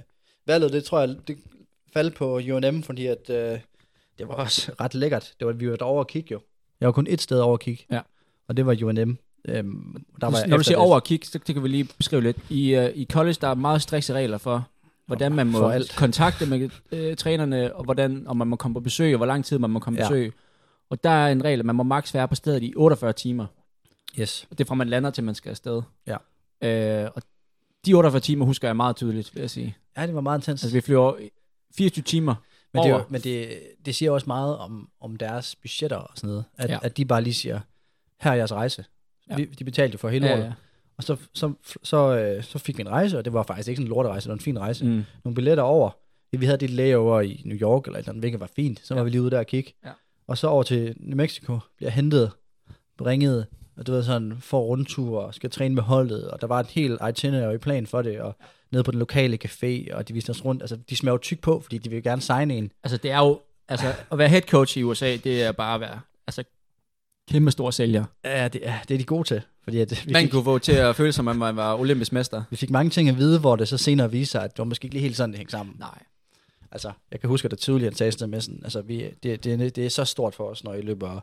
[0.47, 1.37] valget, det tror jeg, det
[1.93, 3.59] faldt på UNM, fordi at, øh,
[4.19, 5.33] det var også ret lækkert.
[5.39, 6.39] Det var, vi var derovre at kigge jo.
[6.81, 7.85] Jeg var kun et sted over at kigge.
[7.91, 8.01] Ja.
[8.47, 9.17] Og det var UNM.
[9.45, 10.85] Øhm, der var Når du siger det.
[10.85, 12.37] over og kig, så det kan vi lige beskrive lidt.
[12.49, 14.67] I, uh, i college, der er meget strikse regler for,
[15.05, 15.95] hvordan man må alt.
[15.97, 19.45] kontakte med øh, trænerne, og hvordan og man må komme på besøg, og hvor lang
[19.45, 20.09] tid man må komme på Ja.
[20.09, 20.33] besøg.
[20.89, 23.45] Og der er en regel, at man må maks være på stedet i 48 timer.
[24.19, 24.47] Yes.
[24.51, 25.81] Det er fra man lander til man skal afsted.
[26.07, 26.17] Ja.
[27.03, 27.21] Øh, og
[27.85, 29.75] de 48 timer husker jeg meget tydeligt, vil jeg sige.
[29.97, 30.63] Ja, det var meget intens.
[30.63, 31.13] Altså vi flyver
[31.77, 32.35] 24 timer
[32.73, 33.03] Men, det, er over.
[33.09, 36.43] men det, det siger også meget om, om deres budgetter og sådan noget.
[36.57, 36.79] At, Ja.
[36.81, 37.59] at de bare lige siger,
[38.21, 38.85] her er jeres rejse.
[39.29, 39.35] Ja.
[39.35, 40.43] Vi, de betalte jo for hele Ja, året.
[40.43, 40.53] ja.
[40.97, 41.53] Og så, så,
[41.83, 44.23] så, øh, så fik vi en rejse, og det var faktisk ikke sådan en lorterejse,
[44.23, 44.85] det var en fin rejse.
[44.85, 45.03] Mm.
[45.23, 45.89] Nogle billetter over.
[46.37, 48.81] Vi havde det layover i New York, eller et eller andet, hvilket var fint.
[48.83, 49.03] Så var Ja.
[49.03, 49.73] vi lige ude der og kigge.
[49.85, 49.89] Ja.
[50.27, 52.31] Og så over til New Mexico, bliver hentet,
[53.01, 53.45] ringet,
[53.77, 56.67] og du ved sådan, får rundtur, og skal træne med holdet, og der var et
[56.67, 58.35] helt itinerary plan for det, og
[58.71, 60.63] nede på den lokale café, og de viste os rundt.
[60.63, 62.71] Altså, de smager jo tyk på, fordi de vil gerne signe en.
[62.83, 65.81] Altså det er jo, altså at være head coach i USA, det er bare at
[65.81, 66.43] være, altså
[67.31, 68.05] kæmpe stor sælger.
[68.25, 69.41] Ja, det, ja, det er de gode til.
[69.63, 72.11] Fordi at vi, Man fik, kunne få til at føle som om man var olympisk
[72.11, 72.43] mester.
[72.49, 74.65] vi fik mange ting at vide, hvor det så senere viste sig, at det var
[74.65, 75.75] måske ikke lige helt sådan, det hængte sammen.
[75.79, 76.03] Nej.
[76.71, 79.43] Altså, jeg kan huske, at det tydeligt, at sagde sådan med sådan, altså, vi, det,
[79.43, 81.19] det, det, er så stort for os, når I løber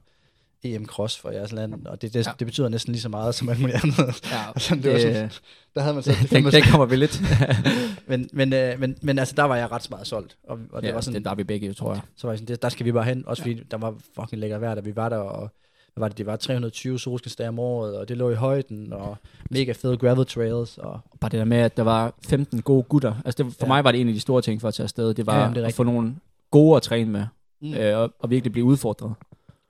[0.64, 2.33] EM Cross for jeres land, og det, det, Ja.
[2.38, 3.98] det betyder næsten lige så meget som alt muligt andet.
[4.33, 5.31] Ja, Altså, det var sådan-
[5.74, 7.22] Der havde man så, det den, den kommer vi lidt.
[8.09, 10.88] men, men, øh, men, men altså, der var jeg ret meget solgt, og, og det
[10.88, 12.00] ja, var sådan, det der er vi begge, tror jeg.
[12.16, 13.50] så var jeg sådan, det, der skal vi bare hen, også Ja.
[13.53, 15.50] fordi der var fucking lækker vejr, da vi var der, og
[15.94, 19.16] hvad var det, det var 320 solskinsdage om året, og det lå i højden, og
[19.50, 23.14] mega fede gravel trails, og Bare det der med, at der var 15 gode gutter.
[23.24, 23.68] Altså det, for Ja.
[23.68, 25.14] mig var det en af de store ting for at tage afsted.
[25.14, 26.14] Det var Ja, ja, jamen, det at få nogle
[26.50, 27.24] gode at træne med,
[27.62, 27.74] mm.
[27.74, 29.14] øh, og, og virkelig blive udfordret.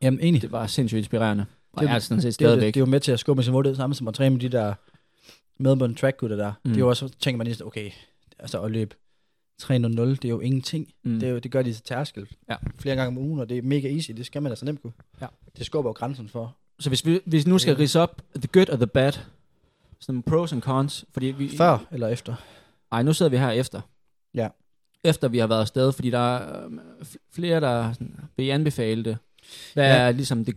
[0.04, 0.42] Jamen enig.
[0.42, 1.46] Det var sindssygt inspirerende.
[1.72, 2.74] Og Det er sådan set det, jo, det, stadigvæk.
[2.74, 4.40] det er jo med til at skubbe sin måde, det samme som at træne med
[4.40, 4.74] de der
[5.58, 6.48] medbundne trackgutter der.
[6.64, 6.68] Mm.
[6.68, 6.70] Mm.
[6.70, 7.90] Det er jo også, så tænker man lige, okay,
[8.38, 8.94] altså at løbe
[9.62, 10.88] 3.00, det er jo ingenting.
[11.04, 11.10] Mm.
[11.10, 11.20] Mm.
[11.20, 12.56] Det, er jo, det gør de til tærskel Ja.
[12.78, 14.92] flere gange om ugen, og det er mega easy, det skal man altså nemt kunne.
[15.20, 15.26] Ja.
[15.58, 16.56] Det skubber jo grænsen for.
[16.78, 17.78] Så hvis vi, hvis vi nu skal Ja.
[17.82, 19.12] rise op the good og the bad,
[20.00, 21.56] sådan pros and cons, fordi vi...
[21.56, 22.34] Før eller efter?
[22.90, 23.80] Nej, nu sidder vi her efter.
[24.34, 24.48] Ja.
[25.04, 26.80] Efter vi har været afsted, fordi der er øhm,
[27.32, 29.16] flere, der sådan, vil anbefale det.
[29.74, 29.96] Hvad Ja.
[29.96, 30.56] er ligesom det,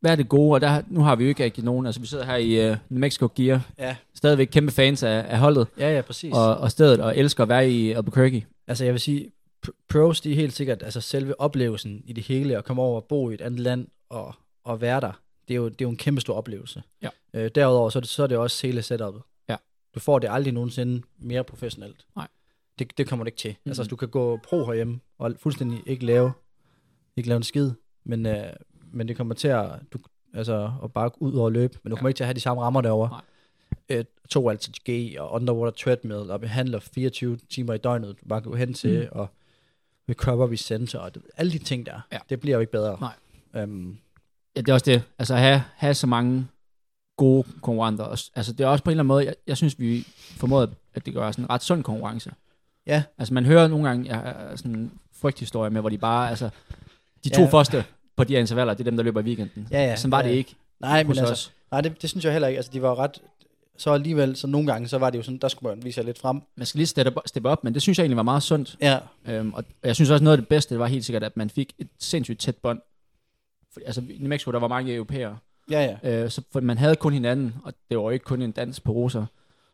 [0.00, 0.54] hvad er det gode?
[0.54, 1.86] Og der, nu har vi jo ikke rigtig nogen.
[1.86, 3.68] Altså, vi sidder her i uh, New Mexico Gear.
[3.78, 3.96] Ja.
[4.14, 6.34] Stadigvæk kæmpe fans af, af holdet Ja, ja, præcis.
[6.34, 8.46] og, og stedet, og elsker at være i Albuquerque.
[8.68, 9.30] Altså jeg vil sige,
[9.66, 12.96] pr- pros, de er helt sikkert, altså selve oplevelsen i det hele, at komme over
[12.96, 15.12] og bo i et andet land og, og være der,
[15.48, 16.82] det er jo, det er jo en kæmpe stor oplevelse.
[17.02, 17.08] Ja.
[17.34, 19.22] Øh, derudover, så er, det, så er det også hele setupet.
[19.48, 19.56] Ja.
[19.94, 22.06] Du får det aldrig nogensinde mere professionelt.
[22.16, 22.28] Nej.
[22.78, 23.50] Det, det kommer du ikke til.
[23.64, 23.70] Mm.
[23.70, 26.32] Altså du kan gå pro herhjemme og fuldstændig ikke lave,
[27.16, 27.70] ikke lave en skid,
[28.04, 28.52] men, øh,
[28.92, 29.98] men det kommer til at, du,
[30.34, 32.40] altså, at bare gå ud og løbe, men du kommer ikke til at have de
[32.40, 33.20] samme rammer derovre.
[33.88, 38.40] Øh, to altid G og underwater treadmill og behandler 24 timer i døgnet, du bare
[38.40, 39.18] kan gå hen til, Mm.
[39.18, 39.28] og
[40.08, 42.18] recovery center, og det, alle de ting der, Ja.
[42.30, 42.96] det bliver jo ikke bedre.
[43.00, 43.62] Nej.
[43.64, 43.98] Um,
[44.56, 45.02] Ja, det er også det.
[45.18, 46.46] Altså at have, have så mange
[47.16, 48.04] gode konkurrenter.
[48.34, 51.06] Altså det er også på en eller anden måde, jeg, jeg synes, vi formåede, at
[51.06, 52.32] det gør sådan en ret sund konkurrence.
[52.86, 53.02] Ja.
[53.18, 56.50] Altså man hører nogle gange ja, sådan en frygthistorie med, hvor de bare, altså
[57.24, 57.48] de to Ja.
[57.48, 57.84] første
[58.16, 59.68] på de her intervaller, det er dem, der løber i weekenden.
[59.70, 59.96] Ja, ja.
[59.96, 60.28] Sådan var Ja.
[60.28, 61.52] det ikke nej, men altså, os.
[61.70, 62.56] nej det, det synes jeg heller ikke.
[62.58, 63.22] Altså, de var ret,
[63.78, 66.04] så alligevel, så nogle gange, så var det jo sådan, der skulle man vise sig
[66.04, 66.42] lidt frem.
[66.56, 68.76] Man skal lige steppe, steppe op, men det synes jeg egentlig var meget sundt.
[68.80, 71.36] Ja, Øhm, og jeg synes også, noget af det bedste, det var helt sikkert, at
[71.36, 72.80] man fik et sindssygt tæt bånd.
[73.74, 75.38] For, altså i Mexico, der var mange europæere,
[75.70, 76.22] ja, ja.
[76.24, 78.80] Øh, så for man havde kun hinanden, og det var jo ikke kun en dans
[78.80, 79.26] på roser.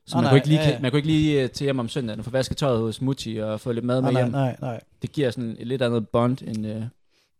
[0.06, 0.78] Så Nej, man, nej, kunne ikke lige, ja, ja.
[0.80, 3.36] man kunne ikke lige øh, til hjem om søndagen og få vasket tøjet hos Mutti
[3.36, 4.32] og få lidt mad med Nej, nej, hjem.
[4.32, 4.80] nej, nej.
[5.02, 6.66] Det giver sådan et lidt andet bond end...
[6.66, 6.82] Øh,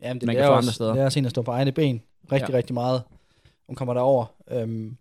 [0.03, 0.93] Jamen, det, Man kan få andre steder.
[0.93, 2.57] Det er også en at stå på egne ben rigtig, Ja.
[2.57, 3.03] rigtig meget.
[3.67, 4.27] Hun kommer derover.
[4.51, 4.97] Øhm,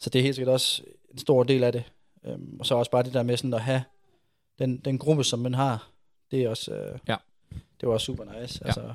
[0.00, 1.84] så det er helt sikkert også en stor del af det.
[2.26, 3.82] Øhm, og så også bare det der med sådan at have
[4.58, 5.90] den, den gruppe, som man har,
[6.30, 7.16] det er også, øh, Ja.
[7.80, 8.58] det var også super nice.
[8.62, 8.66] Ja.
[8.66, 8.94] Altså,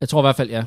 [0.00, 0.64] Jeg tror i hvert fald, ja.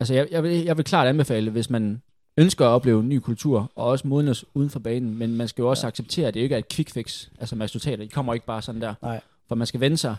[0.00, 2.02] Altså, jeg, jeg, vil, jeg vil klart anbefale, hvis man
[2.38, 5.62] ønsker at opleve en ny kultur, og også modnes uden for banen, men man skal
[5.62, 5.88] jo også ja.
[5.88, 8.04] Acceptere, at det ikke er et quick fix, altså resultater.
[8.04, 8.94] De kommer ikke bare sådan der.
[9.02, 9.20] Nej.
[9.48, 10.16] For man skal vende sig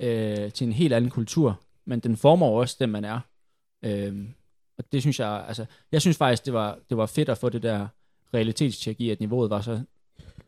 [0.00, 3.20] øh, til en helt anden kultur, men den former jo også den, man er.
[3.82, 4.24] Øh,
[4.78, 7.48] og det synes jeg, altså, jeg synes faktisk, det var, det var fedt at få
[7.48, 7.86] det der
[8.34, 9.80] realitetstjek i, at niveauet var så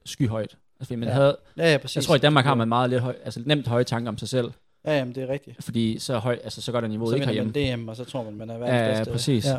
[0.05, 0.57] skyhøjt.
[0.81, 1.15] Altså, man ja.
[1.15, 1.97] Havde, ja, ja, præcis.
[1.97, 4.29] jeg tror, i Danmark har man meget lidt høj, altså nemt høje tanker om sig
[4.29, 4.53] selv,
[4.85, 5.65] Ja, jamen, det er rigtigt.
[5.65, 7.53] fordi så, høj, altså, så går der niveauet Så ikke herhjemme.
[7.53, 9.13] man DM, og så tror man, man er verdens ja, bedste.
[9.13, 9.47] præcis.
[9.47, 9.59] Ja.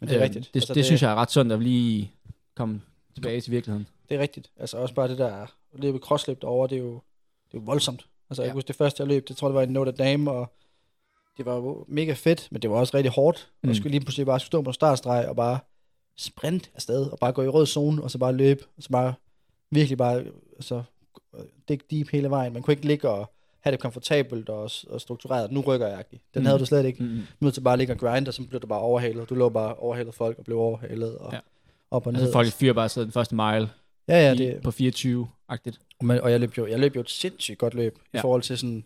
[0.00, 0.44] Men det er Øh, rigtigt.
[0.54, 2.12] Det, altså, det, det synes jeg er ret sundt at lige
[2.56, 2.80] komme
[3.14, 3.86] tilbage til virkeligheden.
[4.08, 4.50] Det er rigtigt.
[4.56, 7.64] Altså også bare det der at løbe crossløb derovre, det er jo, det er jo
[7.64, 8.06] voldsomt.
[8.30, 8.50] Altså jeg Ja.
[8.50, 10.52] kan huske det første jeg løb, det tror jeg det var i Notre Dame, og
[11.36, 13.48] det var jo mega fedt, men det var også rigtig hårdt.
[13.62, 13.68] Mm.
[13.70, 15.58] Og skulle lige pludselig bare stå på startstreg og bare
[16.16, 19.14] sprint afsted, og bare gå i rød zone, og så bare løbe, og så bare
[19.70, 20.24] virkelig bare
[20.56, 20.82] altså,
[21.68, 22.52] dække deep hele vejen.
[22.52, 25.52] Man kunne ikke ligge og have det komfortabelt og, og struktureret.
[25.52, 26.04] Nu rykker jeg.
[26.10, 26.44] Den Mm.
[26.46, 27.02] havde du slet ikke.
[27.02, 27.20] Mm.
[27.40, 29.28] Nu til bare at ligge og grinde, og så blev du bare overhalet.
[29.30, 31.38] Du lå bare overhalet folk og blev overhalet og Ja.
[31.90, 32.20] op og ned.
[32.20, 33.70] Altså folk fyrer bare så den første mile
[34.08, 35.78] ja, ja, i, det, på 24-agtigt.
[35.98, 37.98] Og, man, og jeg løb jo, jeg løb jo et sindssygt godt løb.
[38.14, 38.18] Ja.
[38.18, 38.84] i forhold til sådan,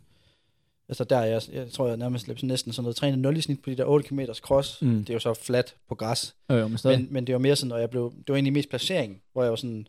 [0.90, 3.62] altså der, jeg, jeg tror, jeg nærmest løb næsten sådan noget trænet 0 i snit
[3.62, 4.83] på de der 8 km cross.
[4.83, 4.98] Mm.
[4.98, 6.35] Det er jo så flat på græs.
[6.50, 6.98] Øh, jo, men stadig.
[6.98, 9.42] Men, men det var mere sådan, og jeg blev, det var egentlig mest placering, hvor
[9.42, 9.87] jeg var sådan,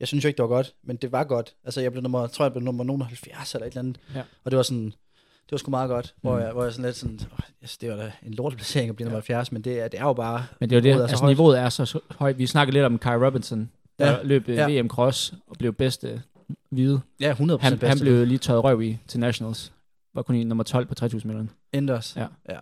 [0.00, 1.54] jeg synes jo ikke, det var godt, men det var godt.
[1.64, 3.98] Altså jeg blev nummer, jeg tror jeg blev nummer nogen 70 eller et eller andet.
[4.14, 4.22] Ja.
[4.44, 6.40] Og det var sådan, det var sgu meget godt, hvor, Mm.
[6.42, 9.06] jeg, hvor jeg sådan lidt sådan, oh, yes, det var da en lorteplacering at blive
[9.06, 9.10] Ja.
[9.10, 11.02] nummer 70, men det er, det er jo bare, Men det er jo det, niveauet
[11.04, 11.30] er så altså højt.
[11.36, 12.38] niveauet er så højt.
[12.38, 14.16] Vi snakkede lidt om Kai Robinson, der Ja.
[14.22, 14.68] løb Ja.
[14.68, 14.80] ja.
[14.82, 16.22] VM Cross og blev bedste
[16.70, 17.00] hvide.
[17.20, 17.88] ja, 100% Han, bedste.
[17.88, 19.72] han blev lige tøjet røv i til Nationals.
[20.16, 21.46] Var kun i nummer 12 på 3000 meter.
[21.72, 22.16] Indendørs.
[22.16, 22.26] Ja.
[22.48, 22.58] ja.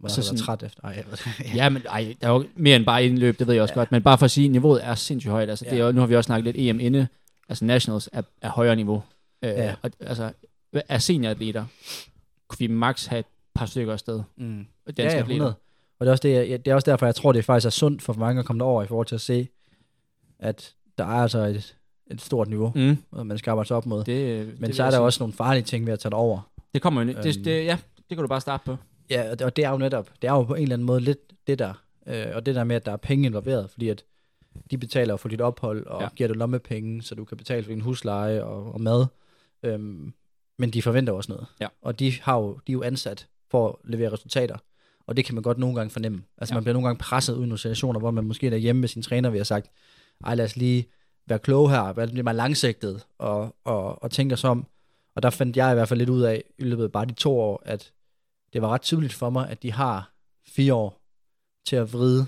[0.00, 0.84] Var Så så sådan- træt efter.
[0.84, 1.04] Ej.
[1.54, 3.80] Ja, men ej, der er jo mere end bare indløb, det ved jeg også Ja.
[3.80, 3.92] godt.
[3.92, 5.50] Men bare for at sige, niveauet er sindssygt højt.
[5.50, 7.06] Altså, det er, nu har vi også snakket lidt EM inde.
[7.48, 9.02] Altså Nationals er, er højere niveau.
[9.42, 9.74] Øh, Ja.
[9.82, 10.32] og, altså,
[10.88, 11.64] er senioratleter,
[12.48, 14.22] kunne vi max have et par stykker afsted.
[14.36, 14.66] Mm.
[14.86, 15.24] Danske ja, ja, atleter.
[15.34, 15.54] 100.
[15.98, 17.70] Og det er, også det, jeg, det er også derfor, jeg tror, det faktisk er
[17.70, 19.48] sundt for mange at komme derover i forhold til at se,
[20.38, 21.76] at der er altså et,
[22.10, 22.98] et stort niveau, mm.
[23.26, 24.04] Man skal arbejde sig op mod.
[24.04, 25.02] Det, Men det så er der sige.
[25.02, 26.40] også nogle farlige ting ved at tage det over.
[26.74, 27.08] Det kommer jo...
[27.08, 27.44] Det, Øhm.
[27.44, 28.76] det, ja, det kan du bare starte på.
[29.10, 31.46] Ja, og det, er jo netop, det er jo på en eller anden måde lidt
[31.46, 31.74] det der,
[32.06, 34.04] øh, og det der med, at der er penge involveret, fordi at
[34.70, 36.08] de betaler for dit ophold, og ja.
[36.16, 39.06] Giver dig lommepenge, så du kan betale for din husleje og, og mad.
[39.62, 40.12] Øhm,
[40.58, 41.46] men de forventer også noget.
[41.60, 41.66] Ja.
[41.82, 44.56] Og de, har jo, de er jo ansat for at levere resultater.
[45.06, 46.22] Og det kan man godt nogle gange fornemme.
[46.38, 46.54] Altså.
[46.54, 46.56] Ja.
[46.56, 48.88] man bliver nogle gange presset ud i nogle situationer, hvor man måske er hjemme med
[48.88, 49.70] sin træner, vi har sagt,
[50.24, 50.86] ej lad os lige
[51.26, 54.66] være kloge her, være lidt mere langsigtet, og, og, og tænke os om.
[55.14, 57.12] Og der fandt jeg i hvert fald lidt ud af, i løbet af bare de
[57.12, 57.92] to år, at
[58.52, 60.14] det var ret tydeligt for mig, at de har
[60.46, 61.00] fire år
[61.66, 62.26] til at vride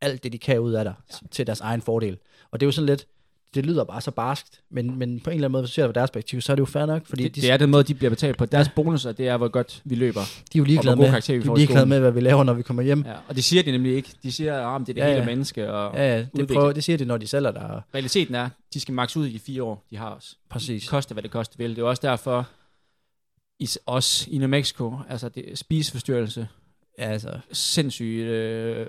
[0.00, 1.26] alt det, de kan ud af dig, ja.
[1.30, 2.18] til deres egen fordel.
[2.50, 3.06] Og det er jo sådan lidt,
[3.54, 5.82] det lyder bare så barskt, men, men på en eller anden måde, hvis du ser
[5.82, 7.56] det fra deres perspektiv, så er det jo fair nok, fordi Det, de, det er
[7.56, 8.46] den måde, de bliver betalt på.
[8.46, 10.20] Deres bonusser, det er, hvor godt vi løber.
[10.52, 12.82] de er jo ligeglade med, de er ligeglade med, hvad vi laver, når vi kommer
[12.82, 13.02] hjem.
[13.06, 14.08] Ja, og det siger de nemlig ikke.
[14.22, 15.26] De siger, at det er det Ja, hele ja.
[15.26, 15.72] menneske.
[15.72, 16.58] Og Ja, ja det, udvikling.
[16.60, 17.80] prøver, det siger de, når de sælger dig.
[17.94, 20.38] realiteten er, de skal max ud i de fire år, de har os.
[20.50, 20.88] Præcis.
[20.88, 21.70] Koste, hvad det koste vil.
[21.76, 22.48] Det er også derfor,
[23.58, 26.48] i, os i New Mexico, altså det, spiseforstyrrelse,
[26.98, 28.86] Ja, altså, sindssygt, øh,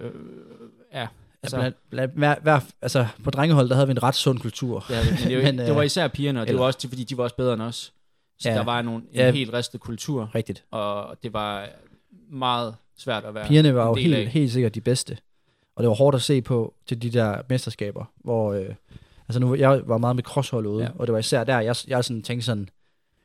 [0.93, 1.07] ja,
[1.43, 4.85] altså, altså, blandt, blandt, hver, altså, på drengeholdet, der havde vi en ret sund kultur.
[4.87, 6.65] det, er, men det, jo, Men, det var øh, især pigerne, og det eller- var
[6.67, 7.93] også til, fordi de var også bedre end os.
[8.39, 8.55] Så Ja.
[8.55, 9.31] der var nogle, en Ja.
[9.31, 10.63] helt ristet kultur, Rigtigt.
[10.71, 11.67] og det var
[12.29, 14.27] meget svært at være Pigerne var jo helt, af.
[14.27, 15.17] helt sikkert de bedste.
[15.75, 18.53] Og det var hårdt at se på til de der mesterskaber, hvor...
[18.53, 18.65] Øh,
[19.29, 20.89] altså nu, jeg var meget med crosshold ude, ja.
[20.89, 20.91] Ja.
[20.99, 22.69] og det var især der, jeg, jeg sådan tænkte sådan,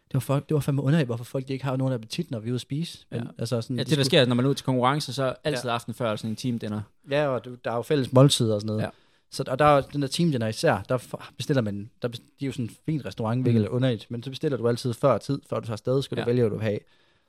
[0.09, 2.49] det var, folk, det var fandme underligt, hvorfor folk ikke har nogen appetit, når vi
[2.49, 2.99] er ude at spise.
[3.11, 3.27] Men, Ja.
[3.39, 5.35] altså sådan, Ja, de det der skulle- sker, når man er ude til konkurrence, så
[5.45, 5.75] altid ja.
[5.75, 6.81] aften før sådan en team dinner.
[7.11, 8.83] Ja, og der er jo fælles måltider og sådan noget.
[8.83, 8.89] Ja.
[9.31, 10.99] Så, og der er den der team dinner især, der
[11.37, 13.67] bestiller man, der bes- de er jo sådan en fin restaurant, hvilket Mm.
[13.67, 16.17] er underligt, men så bestiller du altid før tid, før du tager afsted, skal.
[16.19, 16.23] Ja.
[16.25, 16.79] du vælge, hvad du vil have.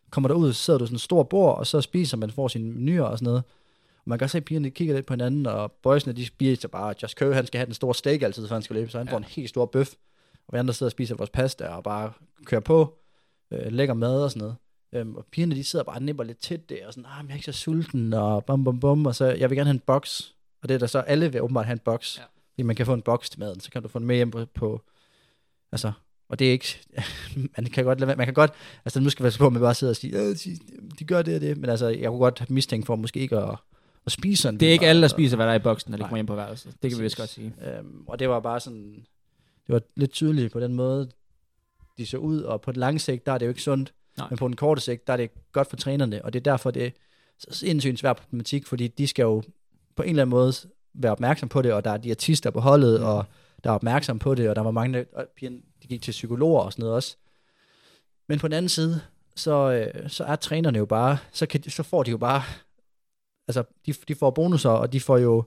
[0.10, 2.48] Kommer der ud, så sidder du sådan et stort bord, og så spiser man, får
[2.48, 3.44] sine menuer og sådan noget.
[3.98, 6.68] Og man kan også se, at pigerne kigger lidt på hinanden, og boysene, de spiser
[6.68, 8.98] bare, Just Kø, han skal have den store steak altid, før han skal løbe, så
[8.98, 9.08] han.
[9.08, 9.14] Ja.
[9.14, 9.94] får en helt stor bøf.
[10.50, 12.12] Og vi andre sidder og spiser vores pasta, og bare
[12.46, 12.98] kører på,
[13.52, 14.56] øh, lækker mad og sådan noget.
[14.94, 17.28] Øhm, og pigerne, de sidder bare og nipper lidt tæt der, og sådan, ah, men
[17.28, 19.74] jeg er ikke så sulten, og bum, bum, bum, og så, jeg vil gerne have
[19.74, 20.36] en boks.
[20.62, 22.18] Og det er der så, alle vil åbenbart have en boks.
[22.18, 22.24] Ja.
[22.54, 24.32] Fordi man kan få en boks til maden, så kan du få den med hjem
[24.32, 24.82] på, på
[25.72, 25.92] altså,
[26.30, 26.80] og det er ikke,
[27.58, 28.52] man kan godt lade, være- man kan godt,
[28.86, 30.58] altså nu skal vi passe på, at man bare sidder og siger, øh, de,
[31.00, 33.56] de gør det og det, men altså, jeg kunne godt mistænke for måske ikke at,
[34.06, 34.60] at spise sådan.
[34.60, 36.26] Det er ikke alle, der spiser, hvad der er i boksen, når de kommer hjem
[36.26, 36.76] på værelset.
[36.82, 37.54] Det kan vi vist godt sige.
[37.62, 39.06] Øhm, og det var bare sådan,
[39.70, 41.10] det var lidt tydeligt på den måde,
[41.98, 44.28] de så ud, og på den lange sigt, der er det jo ikke sundt, Nej.
[44.30, 46.72] men på den korte sigt, der er det godt for trænerne, og det er derfor,
[46.72, 46.90] det er
[47.52, 49.44] sindssygt svær problematik, fordi de skal jo
[49.96, 50.54] på en eller anden måde
[50.94, 53.06] være opmærksom på det, og der er diætister på holdet, Mm.
[53.06, 53.26] og
[53.64, 55.26] der var opmærksom på det, og der var mange, der
[55.84, 57.18] de gik til psykologer og sådan noget også.
[58.28, 59.02] Men på den anden side,
[59.36, 62.42] så, øh, så er trænerne jo bare, så, kan de, så får de jo bare,
[63.48, 65.44] altså de, de får bonusser, og de får jo,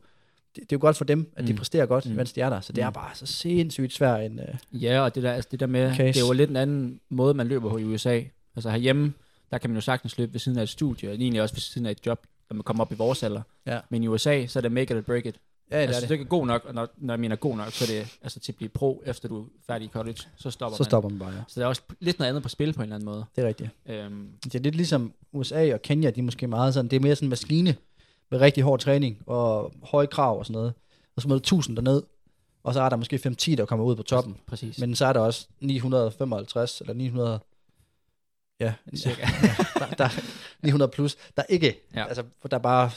[0.56, 1.58] det, det er jo godt for dem, at de Mm.
[1.58, 2.14] præsterer godt, Mm.
[2.16, 2.60] mens de er der.
[2.60, 2.94] Så det er Mm.
[2.94, 4.38] bare så sindssygt svært en...
[4.72, 6.02] Øh, Ja, og det der, altså det der med, Case.
[6.02, 8.20] det er jo lidt en anden måde, man løber på i USA.
[8.56, 9.12] Altså herhjemme,
[9.50, 11.60] der kan man jo sagtens løbe ved siden af et studie, og egentlig også ved
[11.60, 13.42] siden af et job, når man kommer op i vores alder.
[13.66, 13.78] Ja.
[13.90, 15.36] Men i USA, så er det make it or break it.
[15.70, 16.10] ja, det altså, er det.
[16.10, 18.40] ikke er god nok, og når, når jeg mener god nok, så er det altså
[18.40, 20.84] til at blive pro, efter du er færdig i college, så stopper Så man.
[20.90, 21.40] stopper man bare, ja.
[21.48, 23.24] Så der er også lidt noget andet på spil på en eller anden måde.
[23.36, 23.70] Det er rigtigt.
[23.88, 27.00] Øhm, Det er lidt ligesom USA og Kenya, de er måske meget sådan, det er
[27.00, 27.74] mere sådan en maskine
[28.32, 30.72] med rigtig hård træning og høje krav og sådan noget.
[31.16, 32.02] Og så møder 1000 derned,
[32.62, 33.16] og så er der måske
[33.50, 34.36] 5-10, der kommer ud på toppen.
[34.46, 34.78] præcis.
[34.78, 37.40] Men så er der også 955 eller 900,
[38.60, 39.22] ja, Cirka.
[39.78, 40.08] der, der,
[40.62, 42.04] 900 plus, der ikke, Ja.
[42.06, 42.90] altså der er bare,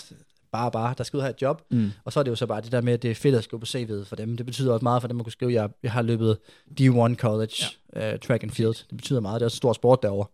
[0.51, 1.61] bare, bare, der skal ud og have et job.
[1.69, 1.91] mm.
[2.05, 3.43] Og så er det jo så bare det der med, at det er fedt at
[3.43, 4.37] skrive på CV'et for dem.
[4.37, 6.37] Det betyder også meget for dem at kunne skrive, at jeg, jeg har løbet
[6.81, 7.53] D1 College
[7.95, 8.13] ja.
[8.13, 8.73] uh, Track and Field.
[8.89, 9.39] Det betyder meget.
[9.39, 10.27] Det er også en stor sport derovre.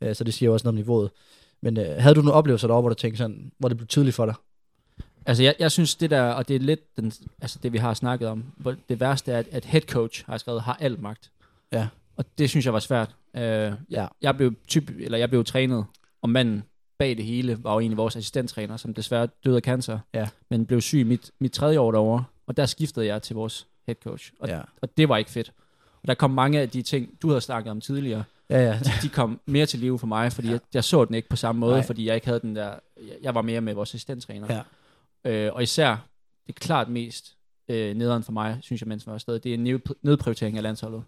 [0.00, 0.08] Ja.
[0.10, 1.10] Uh, så det siger jo også noget om niveauet.
[1.64, 4.16] Men uh, havde du nogle oplevelser derovre, hvor du tænkte sådan, hvor det blev tydeligt
[4.16, 4.34] for dig?
[5.26, 7.94] Altså, jeg, jeg synes det der, og det er lidt den, altså det, vi har
[7.94, 11.30] snakket om, hvor det værste er, at, at head coach har skrevet, har alt magt.
[11.72, 11.88] Ja.
[12.16, 13.14] Og det synes jeg var svært.
[13.34, 14.06] Uh, jeg, Ja.
[14.22, 15.84] jeg, blev typ, eller jeg blev trænet,
[16.22, 16.62] og manden
[16.98, 20.28] bag det hele var jo egentlig vores assistenttræner, som desværre døde af cancer, Ja.
[20.50, 23.96] men blev syg mit, mit tredje år derovre, og der skiftede jeg til vores head
[24.04, 24.60] coach, og, Ja.
[24.82, 25.52] og det var ikke fedt.
[26.02, 28.80] Og der kom mange af de ting, du havde snakket om tidligere, Ja, ja.
[29.02, 31.60] de kom mere til live for mig, fordi jeg, jeg så den ikke på samme
[31.60, 31.86] måde, Nej.
[31.86, 34.62] fordi jeg ikke havde den der, jeg, jeg var mere med vores assistenttræner.
[35.24, 35.30] ja.
[35.30, 35.96] Øh, og især,
[36.46, 37.36] det klart mest
[37.68, 40.56] øh, nederen for mig, synes jeg, mens jeg var afsted, det er en ned- nedprioritering
[40.56, 41.02] af landsholdet.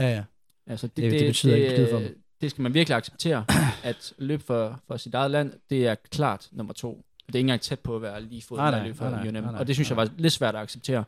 [0.00, 0.24] ja, ja.
[0.66, 2.22] Altså, det, Det- det betyder ikke skid for dem.
[2.40, 3.44] Det skal man virkelig acceptere,
[3.84, 7.04] at løbe for, for sit eget land, det er klart nummer to.
[7.26, 9.54] Det er ikke engang tæt på at være lige fod med løbe for nej, UNM.
[9.54, 10.04] Og det synes jeg nej.
[10.04, 11.04] var lidt svært at acceptere.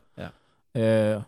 [0.75, 1.15] Ja.
[1.15, 1.21] Øh,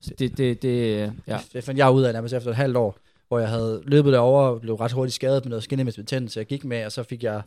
[0.00, 1.38] så det, det, det, ja.
[1.52, 4.42] Det fandt jeg ud af nærmest efter et halvt år, hvor jeg havde løbet derover
[4.42, 6.38] og blev ret hurtigt skadet med noget skinnemæssbetændelse.
[6.40, 7.42] Jeg gik med, og så fik jeg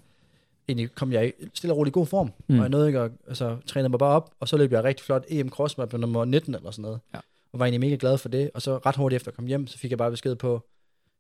[0.68, 2.32] egentlig kom jeg i stille og roligt god form.
[2.48, 2.56] Mm.
[2.56, 5.06] Og jeg nåede ikke at, altså, trænede mig bare op, og så løb jeg rigtig
[5.06, 7.00] flot EM Cross, blev nummer 19 eller sådan noget.
[7.14, 7.20] Ja.
[7.54, 8.52] Og var egentlig mega glad for det.
[8.54, 10.52] Og så ret hurtigt efter at komme hjem, så fik jeg bare besked på,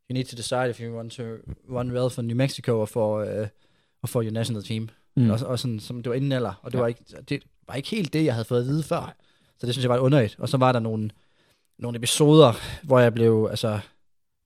[0.09, 1.23] you need to decide if you want to
[1.69, 3.47] run well for New Mexico og for, uh,
[4.03, 4.89] og for your national team.
[5.15, 5.29] Mm.
[5.29, 6.53] Og, og sådan, som det var inden alder.
[6.61, 6.81] Og det, Ja.
[6.81, 8.99] var ikke, det var ikke helt det, jeg havde fået at vide før.
[8.99, 9.13] Nej.
[9.59, 10.35] Så det synes jeg var underligt.
[10.39, 11.09] Og så var der nogle,
[11.79, 13.79] nogle episoder, hvor jeg blev, altså,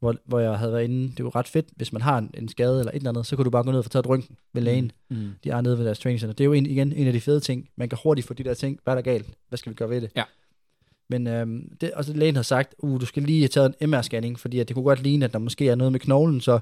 [0.04, 1.14] hvor, hvor jeg havde været inde.
[1.18, 3.36] Det var ret fedt, hvis man har en, en skade eller et eller andet, så
[3.36, 4.92] kunne du bare gå ned og få taget rynken ved lægen.
[5.10, 5.18] Mm.
[5.18, 5.30] Mm.
[5.44, 6.34] De er nede ved deres training center.
[6.34, 7.70] Det er jo en, igen en af de fede ting.
[7.76, 8.80] Man kan hurtigt få de der ting.
[8.84, 9.26] Hvad er der galt?
[9.50, 10.12] Hvad skal vi gøre ved det?
[10.16, 10.24] Ja.
[11.10, 13.94] Men øhm, det, og så lægen har sagt, uh, du skal lige have taget en
[13.94, 16.60] MR-scanning, fordi at det kunne godt ligne, at der måske er noget med knoglen, så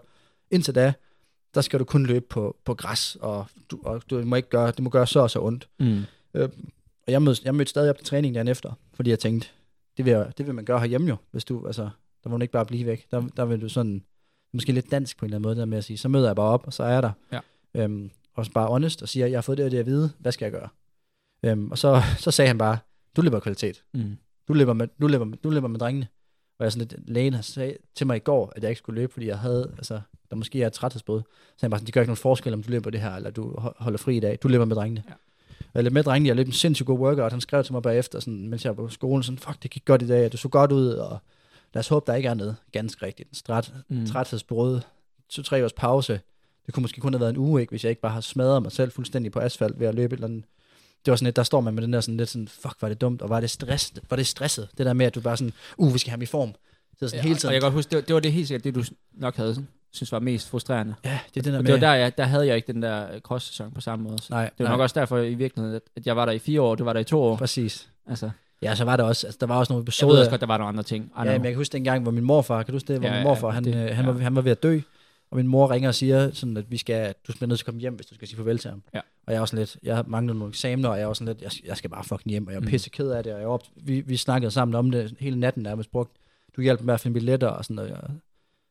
[0.52, 0.94] indtil da,
[1.56, 4.68] der skal du kun løbe på, på græs, og du, og du må ikke gøre,
[4.72, 5.68] det må gøre så og så ondt.
[5.80, 6.02] Mm.
[6.34, 6.50] Og
[7.08, 9.48] jeg mødte, jeg mødte stadig op til træning dagen efter, fordi jeg tænkte,
[9.98, 11.90] det vil, jeg- det vil man gøre herhjemme jo, hvis du, altså,
[12.24, 13.12] der må du ikke bare blive væk.
[13.12, 14.04] Der, der vil du sådan,
[14.54, 16.36] måske lidt dansk på en eller anden måde, der med at sige, så møder jeg
[16.36, 17.12] bare op, og så er jeg der.
[17.32, 17.40] Ja.
[17.76, 20.12] Øhm, og så bare honest, og siger, jeg har fået det og det at vide,
[20.20, 20.70] hvad skal jeg gøre?
[21.46, 22.78] Øhm, og så, så sagde han bare,
[23.16, 23.84] du løber kvalitet.
[23.94, 24.18] Mm.
[24.48, 26.08] Du løber med, du løber med, du løber med drengene.
[26.60, 29.02] Og jeg sådan lidt, lægen har sagt til mig i går, at jeg ikke skulle
[29.02, 31.22] løbe, fordi jeg havde, altså, der måske er et træthedsbrud.
[31.22, 33.32] Så han bare sådan, det gør ikke nogen forskel, om du løber det her, eller
[33.32, 34.38] du ho- holder fri i dag.
[34.44, 35.04] Du løber med drengene.
[35.10, 35.14] Ja.
[35.60, 37.32] Og jeg løb med drengene, jeg løb en sindssygt god workout.
[37.32, 39.86] Han skrev til mig bagefter, sådan, mens jeg var på skolen, sådan, fuck, det gik
[39.86, 41.20] godt i dag, og du så godt ud, og
[41.74, 43.30] lad os håbe, der ikke er noget ganske rigtigt.
[43.30, 44.06] En stræt, Mm.
[44.08, 44.82] træthedsbrud,
[45.30, 46.20] to-tre års pause.
[46.66, 48.62] Det kunne måske kun have været en uge, ikke, hvis jeg ikke bare har smadret
[48.62, 50.44] mig selv fuldstændig på asfalt ved at løbe et eller andet.
[51.06, 52.88] Det var sådan lidt, der står man med den der sådan lidt sådan, fuck, var
[52.90, 55.38] det dumt, og var det stresset, var det stresset, det der med, at du bare
[55.38, 56.50] sådan, uh, vi skal have ham i form.
[56.50, 57.48] Er sådan Ja, hele tiden.
[57.48, 59.36] Og jeg kan godt huske, det var, det var det helt sikkert, det du nok
[59.36, 60.96] havde synes var mest frustrerende.
[61.06, 62.74] Ja, det er den der Og med, det var der, jeg, der havde jeg ikke
[62.74, 64.22] den der øh, cross-sæson på samme måde.
[64.22, 66.32] Så nej, det var nej, nok også derfor i virkeligheden, at, at jeg var der
[66.32, 67.38] i fire år, du var der i to år.
[67.38, 67.90] præcis.
[68.08, 68.30] Altså,
[68.62, 70.20] Ja, så var der også, altså, der var også nogle jeg ved episoder.
[70.20, 71.12] også godt, der var nogle andre ting.
[71.18, 73.14] Ja, men jeg kan huske dengang, hvor min morfar, kan du huske det, hvor Ja,
[73.14, 74.12] min ja, morfar, han, det- han, ja.
[74.12, 74.80] var, han var ved at dø,
[75.32, 77.66] og min mor ringer og siger, sådan, at vi skal, du bliver nødt til at
[77.66, 78.84] komme hjem, hvis du skal sige farvel til ham.
[78.94, 79.00] Ja.
[79.28, 81.36] Og jeg er også lidt, jeg har manglet nogle eksamener, og jeg er også sådan
[81.36, 82.68] lidt, jeg, jeg skal bare fucking hjem, og jeg er Mm.
[82.68, 85.64] pisse ked af det, og jeg op, vi, vi snakkede sammen om det hele natten
[85.64, 86.12] nærmest brugt.
[86.56, 87.92] Du hjalp mig med at finde billetter og sådan noget.
[87.92, 88.10] Og,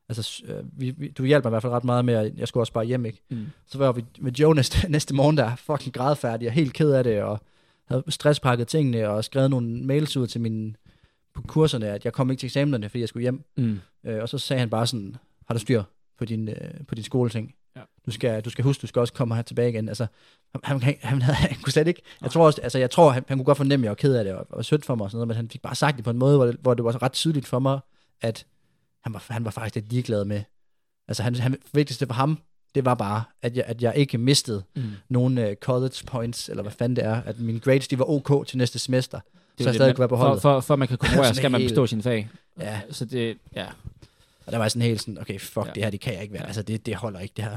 [0.09, 2.49] altså, øh, vi, vi, du hjalp mig i hvert fald ret meget med, at jeg
[2.49, 3.23] skulle også bare hjem, ikke?
[3.31, 3.47] Mm.
[3.67, 6.91] Så var vi med Joe næste, næste morgen, der er fucking grædfærdig og helt ked
[6.91, 7.41] af det, og
[7.91, 10.75] havde stresspakket tingene, og skrevet nogle mails ud til mine
[11.35, 13.45] på kurserne, at jeg kom ikke til eksamenerne, fordi jeg skulle hjem.
[13.57, 13.81] Mm.
[14.05, 15.17] Øh, og så sagde han bare sådan,
[15.47, 15.83] har du styr
[16.19, 17.55] på din, øh, på din skoleting?
[17.77, 17.81] Ja.
[18.07, 19.89] Du, skal, du skal huske, du skal også komme her tilbage igen.
[19.89, 20.07] Altså,
[20.65, 23.25] han, han, han, havde, han kunne slet ikke, jeg tror også, altså jeg tror, han,
[23.29, 25.05] han kunne godt fornemme, at jeg var ked af det, og, og sødt for mig
[25.05, 26.75] og sådan noget, men han fik bare sagt det på en måde, hvor det, hvor
[26.75, 27.81] det var ret tydeligt for mig,
[28.21, 28.47] at
[29.05, 30.43] han var, han var faktisk lidt ligeglad med,
[31.09, 32.39] altså han, han, vigtigste for ham,
[32.75, 34.83] det var bare, at jeg, at jeg ikke mistede Mm.
[35.09, 38.47] nogle uh, college points, eller hvad fanden det er, at mine grades, de var ok
[38.47, 39.21] til næste semester.
[39.59, 40.43] det Så jo stadig det, kunne være på for, holdet.
[40.43, 42.29] for, for, at man kan konkurrere, skal man bestå sin fag.
[42.61, 42.81] Ja.
[42.91, 43.67] Så det, ja.
[44.47, 45.73] Og der var jeg sådan helt sådan, okay, fuck, Ja.
[45.75, 46.43] det her, det kan jeg ikke være.
[46.43, 46.47] Ja.
[46.47, 47.57] Altså, det, det holder ikke, det her.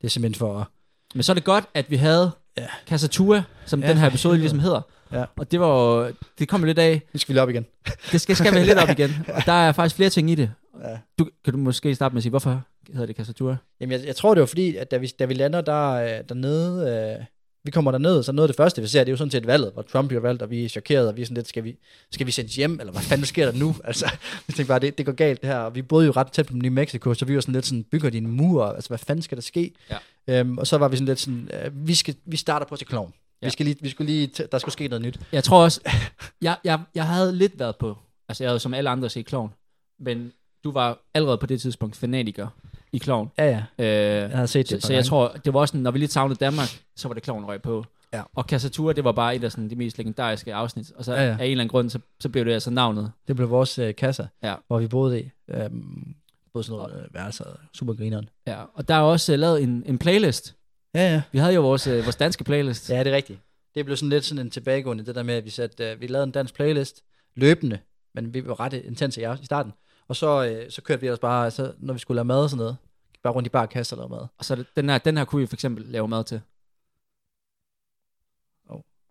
[0.00, 0.68] Det er simpelthen for...
[1.14, 2.66] Men så er det godt, at vi havde Ja.
[2.86, 4.80] Casatua, som Ja, den her for episode ligesom hedder.
[5.12, 5.24] Ja.
[5.36, 7.66] Og det var det kom lidt af, Nu skal vi lige op igen.
[8.12, 9.10] det skal, skal være lidt op igen.
[9.36, 10.50] Og der er faktisk flere ting i det.
[10.84, 10.98] Ja.
[11.18, 13.56] Du, kan du måske starte med at sige, hvorfor hedder det Casatua?
[13.80, 16.28] Jamen, jeg, jeg tror, det var fordi, at da vi, da vi lander der, øh,
[16.28, 17.24] dernede, øh,
[17.64, 19.46] vi kommer derned, så noget af det første, vi ser, det er jo sådan set
[19.46, 21.64] valget, hvor Trump bliver valgt, og vi er chokeret, og vi er sådan lidt, skal
[21.64, 21.76] vi,
[22.10, 23.74] skal vi sendes hjem, eller hvad fanden sker der nu?
[23.84, 24.10] Altså,
[24.46, 26.46] vi tænkte bare, det, det går galt det her, og vi boede jo ret tæt
[26.46, 28.98] på New Mexico, så vi var sådan lidt sådan, bygger de en mur, altså hvad
[28.98, 29.72] fanden skal der ske?
[29.90, 30.40] Ja.
[30.40, 32.86] Øhm, og så var vi sådan lidt sådan, øh, vi, skal, vi starter på til
[32.86, 33.12] klovn.
[33.42, 33.46] Ja.
[33.46, 35.20] Vi, skal lige, vi skulle lige, der skulle ske noget nyt.
[35.32, 35.80] Jeg tror også,
[36.42, 39.52] jeg, jeg, jeg havde lidt været på, altså jeg havde som alle andre set Klovn,
[40.00, 40.32] men
[40.64, 42.48] du var allerede på det tidspunkt fanatiker
[42.92, 43.30] i Klovn.
[43.38, 43.44] Ja,
[43.78, 43.84] ja.
[43.84, 45.08] Øh, Jeg havde set det så, så jeg gange.
[45.08, 47.62] tror, det var også sådan, når vi lige savnede Danmark, så var det Klovn røg
[47.62, 47.84] på.
[48.14, 48.22] Ja.
[48.34, 50.92] Og Casatura, det var bare et af sådan, de mest legendariske afsnit.
[50.96, 51.28] Og så Ja, ja.
[51.28, 53.12] af en eller anden grund, så, så blev det altså navnet.
[53.28, 54.54] Det blev vores øh, kasser, Ja.
[54.66, 55.30] hvor vi boede i.
[55.48, 56.14] Øhm,
[56.52, 58.28] både sådan noget øh, værelser, super grineren.
[58.46, 60.54] Ja, og der er også uh, lavet en, en playlist.
[60.94, 61.22] Ja, ja.
[61.32, 62.90] Vi havde jo vores, uh, vores danske playlist.
[62.90, 63.40] Ja, det er rigtigt.
[63.74, 66.06] Det blev sådan lidt sådan en tilbagegående, det der med, at vi, satte, uh, vi
[66.06, 67.80] lavede en dansk playlist løbende,
[68.14, 69.72] men vi var ret intense i, i starten.
[70.08, 72.50] Og så, uh, så kørte vi ellers bare, så, når vi skulle lave mad og
[72.50, 72.76] sådan noget,
[73.22, 74.26] bare rundt i bar kasse og lavede mad.
[74.38, 76.40] Og så det- den her, den her kunne vi for eksempel lave mad til.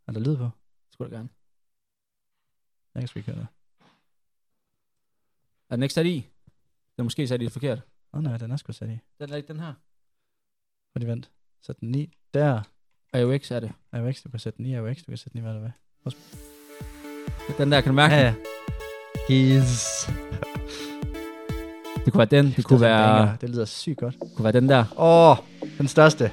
[0.07, 0.49] Er der lyd på?
[0.93, 1.29] Skulle du gerne.
[2.93, 3.47] Jeg kan sgu ikke høre det.
[5.69, 6.15] Er den ikke sat i?
[6.91, 7.77] Det er måske sat i det forkert.
[8.13, 8.97] Åh oh, nej, den er sgu sat i.
[9.19, 9.73] Den er ikke den her.
[10.91, 11.31] Fordi vent.
[11.65, 12.09] Sæt den i.
[12.33, 12.61] Der.
[13.13, 13.71] AUX er det.
[13.93, 15.71] AUX, du kan sætte den i AUX, du kan sætte den i hvad der vil.
[17.57, 18.33] Den der, kan du mærke Ja, ja.
[19.29, 20.11] He's...
[22.05, 22.53] Det kunne være den.
[22.57, 24.15] Det kunne være, Det lyder sygt godt.
[24.35, 24.85] kunne være den der.
[24.97, 25.37] Åh, oh,
[25.77, 26.31] den største.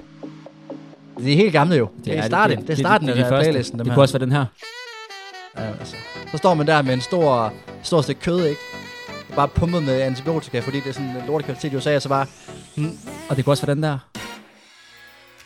[1.19, 1.89] Det er helt gamle jo.
[1.97, 2.59] Det, det er starten.
[2.59, 3.51] Det, det, er starten af de den her første.
[3.51, 3.79] playlisten.
[3.79, 3.95] Det her.
[3.95, 4.45] kunne også være den her.
[5.57, 5.97] Ja, altså.
[6.31, 7.53] Så står man der med en stor,
[7.83, 8.61] stor stykke kød, ikke?
[9.37, 12.09] Bare pumpet med antibiotika, fordi det er sådan en lortet kvalitet i USA, og så
[12.09, 12.27] bare
[13.31, 13.99] Og det kunne også være den der.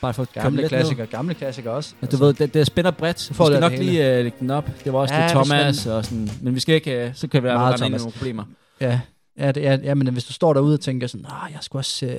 [0.03, 1.95] Bare for at komme gamle lidt klassikere, gamle klassikere også.
[2.01, 3.31] Men du ved, det, det spænder bredt.
[3.31, 4.71] Vi får skal det nok lige uh, lægge den op.
[4.85, 6.31] Det var også Ja, hvis Thomas og sådan.
[6.43, 8.45] Men vi skal ikke, uh, så kan vi være Meget ind i nogle problemer.
[8.81, 9.01] Ja,
[9.39, 11.79] ja, det, ja, ja, men hvis du står derude og tænker sådan, ah, jeg skal
[11.79, 12.13] også, øh,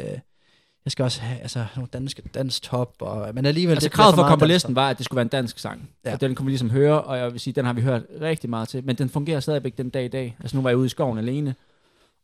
[0.86, 3.74] jeg skal også have altså, nogle danske dansk top, og, men alligevel...
[3.74, 5.60] Altså det kravet for at komme på listen var, at det skulle være en dansk
[5.60, 5.90] sang.
[6.06, 6.14] Ja.
[6.14, 8.50] Og den kunne vi ligesom høre, og jeg vil sige, den har vi hørt rigtig
[8.50, 8.84] meget til.
[8.84, 10.36] Men den fungerer stadigvæk den dag i dag.
[10.40, 11.56] Altså nu var jeg ude i skoven alene.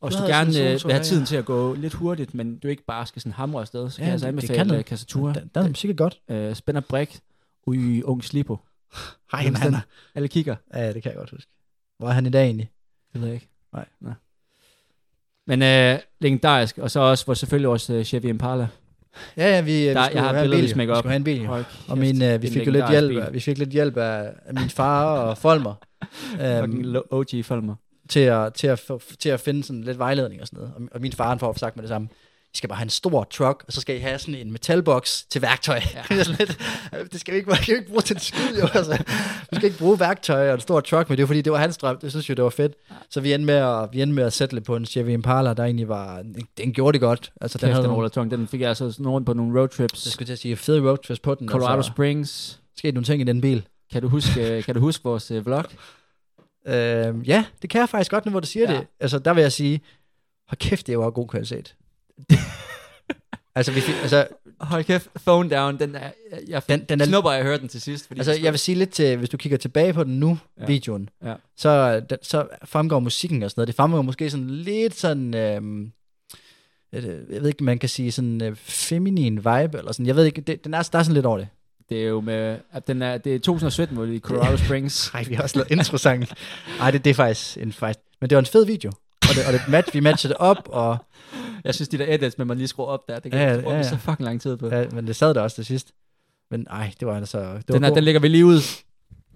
[0.01, 1.25] Og hvis Du gerne sådan øh, solsoldat, vil have tiden ja.
[1.25, 4.03] til at gå lidt hurtigt, men du ikke bare skal sådan hamre afsted, så kan
[4.03, 5.33] Ja, jeg altså det- det kan anbefale uh, Kassatura.
[5.67, 6.19] Musik er godt.
[6.27, 7.19] Uh, spænder brik
[7.73, 8.57] i Ung Slipo.
[9.31, 9.75] Hej, han
[10.15, 10.55] Alle kigger.
[10.73, 11.51] Ja, det kan jeg godt huske.
[11.97, 12.69] Hvor er han i dag egentlig?
[13.13, 13.49] Det ved jeg ikke.
[13.73, 13.85] Nej.
[14.01, 14.09] Nå.
[15.47, 18.67] Men øh, legendarisk, og så også hvor selvfølgelig også uh, Chevy Impala.
[19.37, 20.69] Ja, ja, vi, Der- vi jeg skulle har have en bil.
[20.69, 21.45] smækker Vi skulle have en bil.
[21.47, 23.23] Hold Og min, det øh, vi fik jo lidt hjælp, bil.
[23.33, 25.73] vi fik lidt hjælp af, af min far og Folmer.
[26.31, 27.75] Fucking lo- OG Folmer.
[28.09, 28.81] til, at, til, at,
[29.19, 30.73] til at finde sådan lidt vejledning og sådan noget.
[30.75, 32.09] Og, og min far han får sagt med det samme.
[32.53, 35.23] I skal bare have en stor truck, og så skal I have sådan en metalbox
[35.29, 35.81] til værktøj.
[35.93, 36.15] Ja.
[37.11, 38.67] det, skal vi ikke, skal vi ikke bruge til en skid, jo.
[38.73, 39.03] Altså,
[39.49, 41.57] vi skal ikke bruge værktøj og en stor truck, men det er fordi, det var
[41.57, 41.97] hans drøm.
[41.97, 42.73] Det synes jeg, det var fedt.
[43.09, 45.63] Så vi endte med at, vi endte med at sætte på en Chevy Impala, der
[45.63, 46.23] egentlig var,
[46.57, 47.31] den, gjorde det godt.
[47.41, 48.31] Altså, Den, den havde den nogle, tung.
[48.31, 50.05] Den fik jeg altså sådan rundt på nogle roadtrips.
[50.05, 51.49] jeg skulle til at sige, fede roadtrips på den.
[51.49, 52.59] Colorado altså, Springs.
[52.77, 53.67] skete nogle ting i den bil.
[53.91, 55.65] Kan du huske, kan du huske vores uh, vlog?
[56.69, 58.77] Øh, ja, det kan jeg faktisk godt, nu hvor du siger Ja.
[58.77, 58.87] det.
[58.99, 59.81] Altså, der vil jeg sige,
[60.47, 61.75] hold kæft, det var god kvalitet.
[63.55, 64.27] altså, vi altså,
[64.59, 65.79] Hold kæft, phone down.
[65.79, 66.11] Den er,
[66.47, 68.07] jeg Den- den, er- er, snupper, jeg hørte den til sidst.
[68.07, 70.61] Fordi altså, jeg vil sige lidt til, hvis du kigger tilbage på den nu, Ja.
[70.61, 70.67] ja.
[70.67, 71.33] videoen, Ja.
[71.57, 73.67] så, den, så fremgår musikken og sådan noget.
[73.67, 75.91] Det fremgår måske sådan lidt sådan, øhm,
[76.93, 80.25] øh, jeg ved ikke, man kan sige sådan øh, feminin vibe, eller sådan, jeg ved
[80.25, 81.47] ikke, det, den er, der er sådan lidt over det.
[81.89, 85.13] Det er jo med, at den er, det er 2017, hvor vi i Colorado Springs.
[85.13, 86.27] Nej, vi har også lavet introsangen.
[86.79, 88.91] Nej, det, det er faktisk en faktisk, men det var en fed video.
[89.21, 90.97] Og, det, og det match, vi matchede det op, og
[91.63, 93.59] Jeg synes, de der edits, men man lige skruer op der, det kan Ja, ja,
[93.59, 94.67] ja, ja, så fucking lang tid på.
[94.67, 95.91] Ja, men det sad der også til sidst.
[96.51, 97.39] Men ej, det var altså...
[97.39, 97.95] Det var den, her, god.
[97.95, 98.59] den lægger vi lige ud.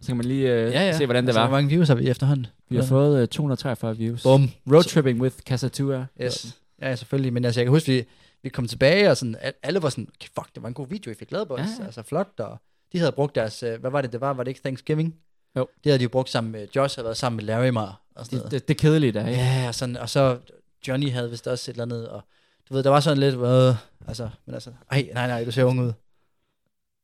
[0.02, 0.98] Så kan man lige uh, ja, ja.
[0.98, 1.48] se, hvordan det altså, var.
[1.48, 2.48] Hvor mange views har vi efterhånden?
[2.70, 4.24] Vi har fået uh, 243 views.
[4.24, 4.50] Bum.
[4.72, 6.06] Roadtripping with Casatua.
[6.22, 6.58] Yes.
[6.82, 7.34] Ja, selvfølgelig.
[7.34, 8.06] Men altså, jeg kan huske, vi,
[8.44, 10.88] vi kom tilbage, og sådan, al- alle var sådan, okay, fuck, det var en god
[10.88, 11.60] video, I fik lavet på os.
[11.60, 11.86] Ja, Ja.
[11.86, 12.40] Altså, flot.
[12.40, 12.58] Og
[12.94, 14.34] de havde brugt deres, øh, hvad var det, det var?
[14.34, 15.16] Var det ikke Thanksgiving?
[15.58, 15.68] Jo.
[15.84, 18.26] Det havde de jo brugt sammen med, Josh havde været sammen med Larry Mar og
[18.26, 18.52] sådan Det, noget.
[18.52, 19.42] det, det kedelige der, ikke?
[19.42, 20.40] Ja, og, sådan, og så
[20.88, 22.22] Johnny havde vist også et eller andet, og
[22.70, 23.76] du ved, der var sådan lidt, øh,
[24.08, 25.94] altså, men altså, ej, nej, nej, du ser ung ud.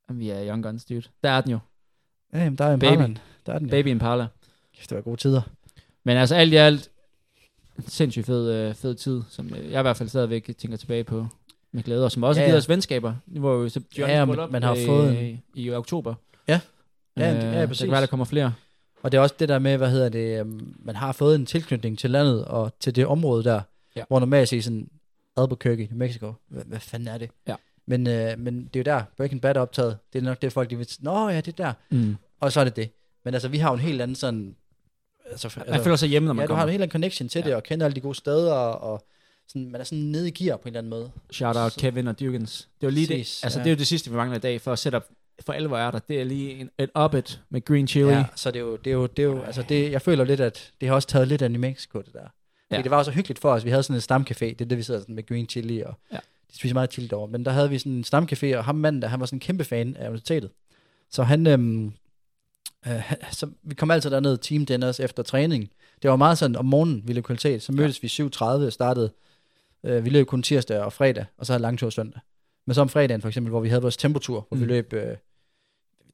[0.10, 1.04] Jamen, Vi er Young Guns, dude.
[1.24, 1.60] Der er den jo.
[2.34, 3.00] Ja, jamen, der er en Baby.
[3.02, 3.18] Baby.
[3.46, 3.72] Der er den jo.
[3.72, 4.28] Baby Impala.
[4.78, 5.42] Kæft, det var gode tider.
[6.04, 6.92] Men altså alt i alt,
[7.88, 11.28] sindssygt fed, øh, fed tid, som øh, jeg i hvert fald stadigvæk tænker tilbage på
[11.72, 12.58] med glæde, og som også Ja, har givet ja.
[12.58, 13.14] os venskaber.
[13.28, 16.14] Nu var jo så Johnny Ja, ja, bryllup man har i, fået en- i oktober.
[16.48, 16.60] Ja.
[17.18, 17.82] Ja, øh, ja, Der præcis.
[17.84, 18.54] kan være, der kommer flere.
[19.04, 21.46] Og det er også det der med, hvad hedder det, øhm, man har fået en
[21.46, 23.62] tilknytning til landet og til det område der,
[23.96, 24.04] Ja.
[24.08, 24.90] hvor normalt set sådan
[25.38, 27.30] Albuquerque, New Mexico, hvad, hvad fanden er det?
[27.48, 27.56] Ja.
[27.86, 29.98] Men, øh, men det er jo der, Breaking Bad er optaget.
[30.14, 31.74] Det er nok det, folk de vil Nå ja, det er der.
[31.90, 32.16] Mm.
[32.40, 32.90] Og så er det det.
[33.26, 34.56] Men altså, vi har jo en helt anden sådan...
[35.32, 36.68] Altså, Man føler sig hjemme, når man ja, du har kommer.
[36.68, 37.46] en helt anden connection til Ja.
[37.48, 39.06] det, og kender alle de gode steder, og
[39.48, 41.12] sådan, man er sådan nede i gear på en eller anden måde.
[41.32, 42.68] Shout out Så- Kevin og Dugans.
[42.82, 43.46] Det var lige Præcis, det.
[43.46, 43.64] Altså, ja.
[43.64, 45.06] det er jo det sidste, vi mangler i dag, for at sætte op
[45.46, 46.00] for alvor er der.
[46.00, 47.16] Det er lige en, et up
[47.50, 48.10] med green chili.
[48.10, 50.24] Ja, så det er jo, det er jo, det er jo altså det, jeg føler
[50.24, 52.20] lidt, at det har også taget lidt af New Mexico, det der.
[52.72, 52.76] Ja.
[52.78, 52.82] Ja.
[52.82, 53.66] Det var også hyggeligt for os.
[53.66, 55.94] Vi havde sådan en stamcafé, det er det, vi sidder sådan med green chili, og
[56.12, 56.18] Ja.
[56.52, 57.28] de spiser meget chili derovre.
[57.32, 59.40] Men der havde vi sådan en stamcafé, og ham manden der, han var sådan en
[59.42, 60.50] kæmpe fan af universitetet.
[61.12, 61.94] Så han, øhm,
[62.88, 65.72] øh, så vi kom altid derned team dinners efter træning.
[66.02, 67.62] Det var meget sådan om morgenen, vi løb kvalitet.
[67.62, 68.24] Så mødtes ja.
[68.24, 69.12] vi 7.30 og startede.
[69.84, 72.22] Øh, vi løb kun tirsdag og fredag, og så havde langtur søndag.
[72.68, 74.62] Men så om fredagen for eksempel, hvor vi havde vores tempotur, hvor mm.
[74.62, 75.18] vi løb, øh,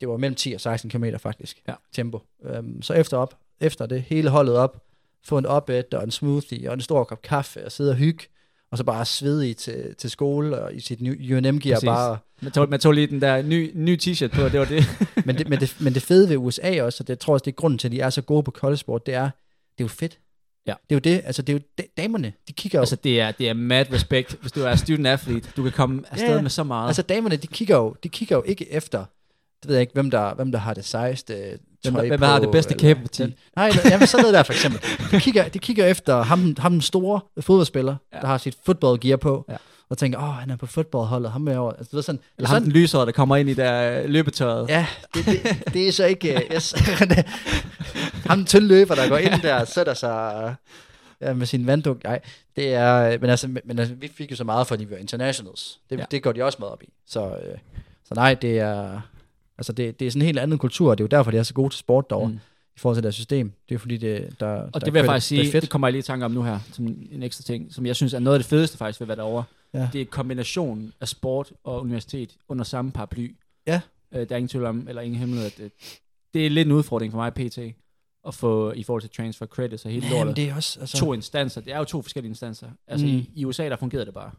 [0.02, 1.74] det var mellem 10 og 16 km faktisk, Ja.
[1.92, 2.20] tempo.
[2.44, 4.86] Øhm, så efter op, efter det, hele holdet op,
[5.24, 8.26] få en op og en smoothie og en stor kop kaffe og sidde og hygge,
[8.72, 12.18] og så bare svede i til, til skole og i sit UNM-gear bare.
[12.42, 14.84] Man, tog, man tog lige den der ny, ny t-shirt på, det var det.
[15.26, 17.44] Men det, men, det, men det fede ved USA også, og det jeg tror også,
[17.44, 19.30] det er grunden til, at de er så gode på college-sport, det er, det
[19.80, 20.20] er jo fedt.
[20.68, 20.74] Ja.
[20.90, 23.22] Det er jo det, altså det er jo da- damerne, de kigger jo, altså, det
[23.22, 25.50] er, det er mad respect, hvis du er student athlete.
[25.58, 26.42] Du kan komme afsted Ja.
[26.42, 26.88] med så meget.
[26.88, 29.06] altså damerne, de kigger jo, de kigger jo ikke efter,
[29.62, 31.34] det ved jeg ikke, hvem der, hvem der har det sejeste
[31.84, 33.22] Hvem tøj der- hvem på, har det bedste kæbeparti.
[33.24, 34.82] Den- Nej, jamen sådan noget der for eksempel.
[35.12, 38.18] De kigger, de kigger efter ham, ham den store fodboldspiller, ja.
[38.18, 38.22] Ja.
[38.22, 39.56] der har sit football gear på, Ja.
[39.90, 41.72] og tænker, åh, han er på footballholdet, ham er over.
[41.74, 44.70] Altså, ved sådan, Eller ham sådan, den lysere, der kommer ind i der øh, løbetøjet.
[44.70, 46.36] Ja, det, det, det er så ikke...
[46.50, 46.72] Uh, yes.
[48.30, 50.56] ham den tynde løber, der går ind der og sætter sig
[51.22, 52.04] ja, med sin vanddunk.
[52.04, 52.20] Nej,
[52.56, 53.18] det er...
[53.20, 55.80] Men altså, men, altså, vi fik jo så meget, fordi vi var internationals.
[55.90, 56.02] Det, ja.
[56.02, 56.06] Ja.
[56.12, 56.90] det går de også meget op i.
[57.08, 57.32] Så, uh,
[58.06, 59.02] så nej, det er...
[59.58, 61.38] Altså, det, det er sådan en helt anden kultur, og det er jo derfor, de
[61.38, 62.40] er så gode til sport derovre, mm.
[62.76, 63.52] I forhold til deres system.
[63.70, 65.88] Det er fordi, det, der, Og der det vil jeg faktisk det sige, det kommer
[65.88, 68.20] jeg lige i tanke om nu her, som en ekstra ting, som jeg synes er
[68.20, 69.44] noget af det fedeste faktisk ved at være derovre.
[69.74, 69.90] Ja.
[69.94, 73.36] Det er kombinationen af sport og universitet under samme paraply.
[73.68, 73.82] Ja.
[74.14, 75.72] Øh, der er ingen tvivl om, eller ingen hemmelighed, at det,
[76.34, 77.60] det er lidt en udfordring for mig PT,
[78.28, 80.36] at få i forhold til transfer credits og hele lortet.
[80.36, 80.80] det er også...
[80.80, 82.68] Altså, To instanser, det er jo to forskellige instanser.
[82.88, 83.12] Altså mm.
[83.12, 84.32] i, i USA, der fungerede det bare.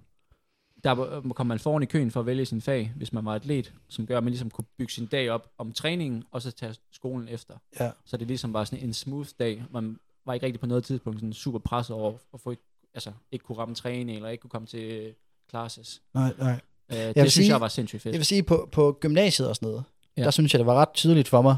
[0.87, 3.35] Der var- kom man foran i køen for at vælge sin fag, hvis man var
[3.35, 6.51] atlet, som gør, at man ligesom kunne bygge sin dag op om træningen, og så
[6.51, 7.55] tage skolen efter.
[7.81, 7.91] Ja.
[8.05, 9.65] Så det ligesom var sådan en smooth dag.
[9.73, 12.63] Man var ikke rigtig på noget tidspunkt sådan super presset over at få ikke,
[12.95, 15.13] altså, ikke kunne ramme træning, eller ikke kunne komme til øh,
[15.51, 16.03] classes.
[16.15, 16.61] Nej, nej.
[16.93, 18.13] Uh, det synes sige- jeg var sindssygt fedt.
[18.13, 19.85] Jeg vil sige, på, på gymnasiet og sådan noget,
[20.17, 20.23] ja.
[20.25, 21.57] Der synes jeg, det var ret tydeligt for mig,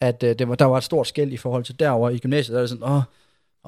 [0.00, 2.52] at uh, det var, der var et stort skæld i forhold til derover i gymnasiet,
[2.54, 3.02] der er det sådan, åh,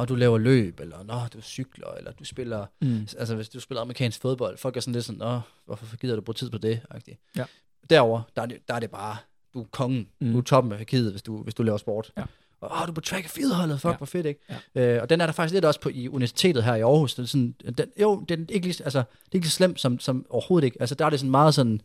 [0.01, 3.07] og du laver løb, eller nå, du cykler, eller du spiller, Mm.
[3.19, 6.21] altså hvis du spiller amerikansk fodbold, folk er sådan lidt sådan, åh, hvorfor gider du
[6.21, 6.81] bruge tid på det?
[6.95, 7.33] -agtigt.
[7.37, 7.45] Ja.
[7.91, 9.17] Derover der er, det, der er det bare,
[9.55, 10.27] du er kongen, mm.
[10.27, 10.33] Mm.
[10.33, 12.13] du er toppen af hierarkiet, hvis du, hvis du laver sport.
[12.17, 12.23] Ja.
[12.61, 13.97] Og åh, du er på track and field holdet, fuck, ja.
[13.97, 14.41] Hvor fedt, ikke?
[14.75, 14.97] Ja.
[14.97, 17.15] Øh, og den er der faktisk lidt også på i universitetet her i Aarhus.
[17.15, 19.81] Den er sådan, den, jo, den er ikke lige, altså, det er ikke så slemt
[19.81, 20.77] som, som overhovedet ikke.
[20.81, 21.81] Altså, der er det sådan meget sådan,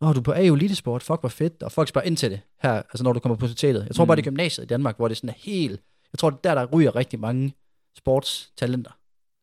[0.00, 1.62] Nå, du er på AU Elitesport, fuck, hvor fedt.
[1.62, 3.86] Og folk spørger ind til det her, altså når du kommer på universitetet.
[3.86, 4.06] Jeg tror mm.
[4.06, 5.80] bare, det er gymnasiet i Danmark, hvor det sådan er helt...
[6.14, 7.54] Jeg tror, det er der, der ryger rigtig mange
[7.98, 8.90] sportstalenter.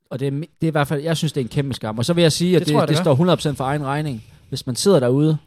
[0.10, 1.98] Og det er, det er i hvert fald, jeg synes, det er en kæmpe skam.
[1.98, 3.86] Og så vil jeg sige, at Det det, jeg, det, det står 100% for egen
[3.86, 4.24] regning.
[4.50, 5.38] Hvis man sidder derude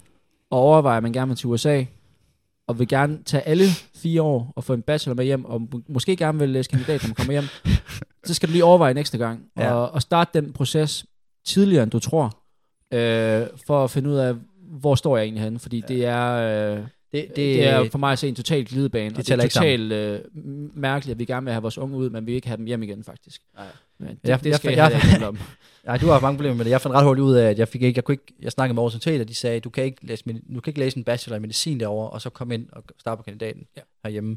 [0.50, 1.84] og overvejer, at man gerne vil til USA,
[2.68, 3.64] og vil gerne tage alle
[3.94, 7.02] fire år og få en bachelor med hjem, og må- måske gerne vil læse kandidat,
[7.02, 7.44] når man kommer hjem,
[8.26, 9.72] så skal du lige overveje ekstra gang, Ja.
[9.74, 11.06] og, og starte den proces
[11.46, 12.24] tidligere, end du tror,
[12.92, 14.34] øh, for at finde ud af,
[14.80, 15.86] hvor står jeg egentlig henne, fordi ja.
[15.94, 16.32] det er...
[16.76, 16.84] Øh,
[17.14, 19.48] Det, det, det er for mig at se en total glidebane, det og det er
[19.48, 20.20] totalt øh,
[20.74, 22.64] mærkeligt, at vi gerne vil have vores unge ud, men vi vil ikke have dem
[22.66, 23.40] hjem igen, faktisk.
[23.56, 23.66] Nej.
[23.98, 25.38] Men det, Jeg- det skal jeg- jeg, jeg, jeg, om.
[25.86, 26.70] Ja, du har haft mange problemer med det.
[26.70, 28.74] Jeg fandt ret hurtigt ud af, at jeg fik ikke, jeg kunne ikke, jeg snakkede
[28.74, 31.04] med Aarhus Universitet, og de sagde, du kan ikke læse, du kan ikke læse en
[31.04, 33.80] bachelor i medicin derovre, og så komme ind og starte på kandidaten Ja.
[34.04, 34.36] herhjemme.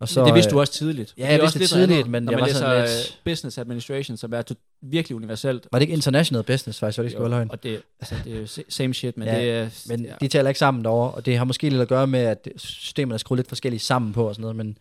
[0.00, 1.14] Og Så, det vidste du øh, også tidligt.
[1.18, 2.80] ja, er jeg også vidste lidt det tidligt, andet, men når jeg man var sådan
[2.80, 4.42] lidt- øh, business administration, som er
[4.82, 5.66] virkelig universelt.
[5.72, 8.38] Var det ikke international business, faktisk, var det ikke skulle og det, altså, det er
[8.40, 9.68] jo sa- same shit, men Ja, det er...
[9.88, 10.12] Men ja.
[10.20, 13.14] de taler ikke sammen derovre, og det har måske lidt at gøre med, at systemerne
[13.14, 14.76] er skruet lidt forskelligt sammen på og sådan noget, men, men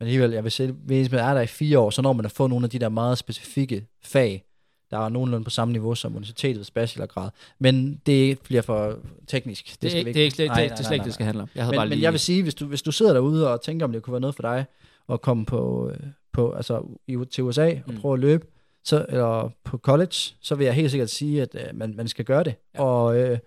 [0.00, 2.32] alligevel, jeg vil sige, hvis man er der i fire år, så når man at
[2.32, 4.44] få nogle af de der meget specifikke fag,
[4.90, 7.30] der er nogenlunde på samme niveau som universitetets bachelorgrad.
[7.58, 9.82] Men det bliver for teknisk.
[9.82, 11.00] det, skal det, vi det, er ikke, det, Nej, det, nej, det nej, slet ikke,
[11.00, 11.48] nej, det skal handle om.
[11.54, 12.02] Jeg havde men, bare men lige...
[12.04, 14.20] jeg vil sige, hvis du, hvis du sidder derude og tænker, om det kunne være
[14.20, 14.64] noget for dig,
[15.12, 15.96] at komme på, øh,
[16.32, 18.00] på altså, i, til USA og Mm.
[18.00, 18.46] prøve at løbe,
[18.84, 22.24] så, eller på college, så vil jeg helt sikkert sige, at øh, man, man skal
[22.24, 22.54] gøre det.
[22.74, 22.82] Ja.
[22.82, 23.38] Og øh,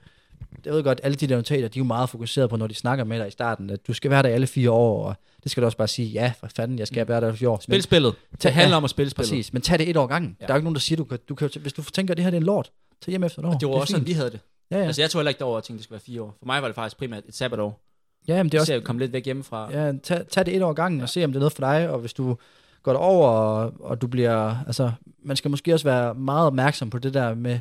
[0.66, 2.74] jeg ved godt, alle de der notater, de er jo meget fokuseret på, når de
[2.76, 5.52] snakker med dig i starten, at du skal være der alle fire år, og det
[5.52, 7.10] skal du også bare sige, ja, for fanden, jeg skal Mm.
[7.10, 7.56] være der i fire år.
[7.56, 8.16] Men- Spil spillet.
[8.32, 9.30] Det Tag- handler ja, om at spille spillet.
[9.30, 10.38] Præcis, men tag det et år gangen.
[10.42, 10.46] Ja.
[10.46, 12.18] Der er jo ikke nogen, der siger, du kan, du kan, hvis du tænker, at
[12.18, 12.72] det her det er en lort,
[13.02, 13.54] tag hjem efter et år.
[13.54, 14.40] Og det var er også sådan, vi havde det.
[14.72, 14.86] Ja, ja.
[14.86, 16.36] Altså, jeg tog heller ikke derover og tænkte, det skulle være fire år.
[16.40, 17.80] For mig var det faktisk primært et sabbatår.
[18.28, 18.80] Ja, men det Det er også også...
[18.82, 19.72] at komme lidt væk hjemmefra.
[19.72, 21.90] Ja, tag, tag det et år gangen og se, om det er noget for dig,
[21.90, 22.38] og hvis du
[22.84, 24.92] går over og, og du bliver, altså,
[25.24, 27.60] man skal måske også være meget opmærksom på det der med,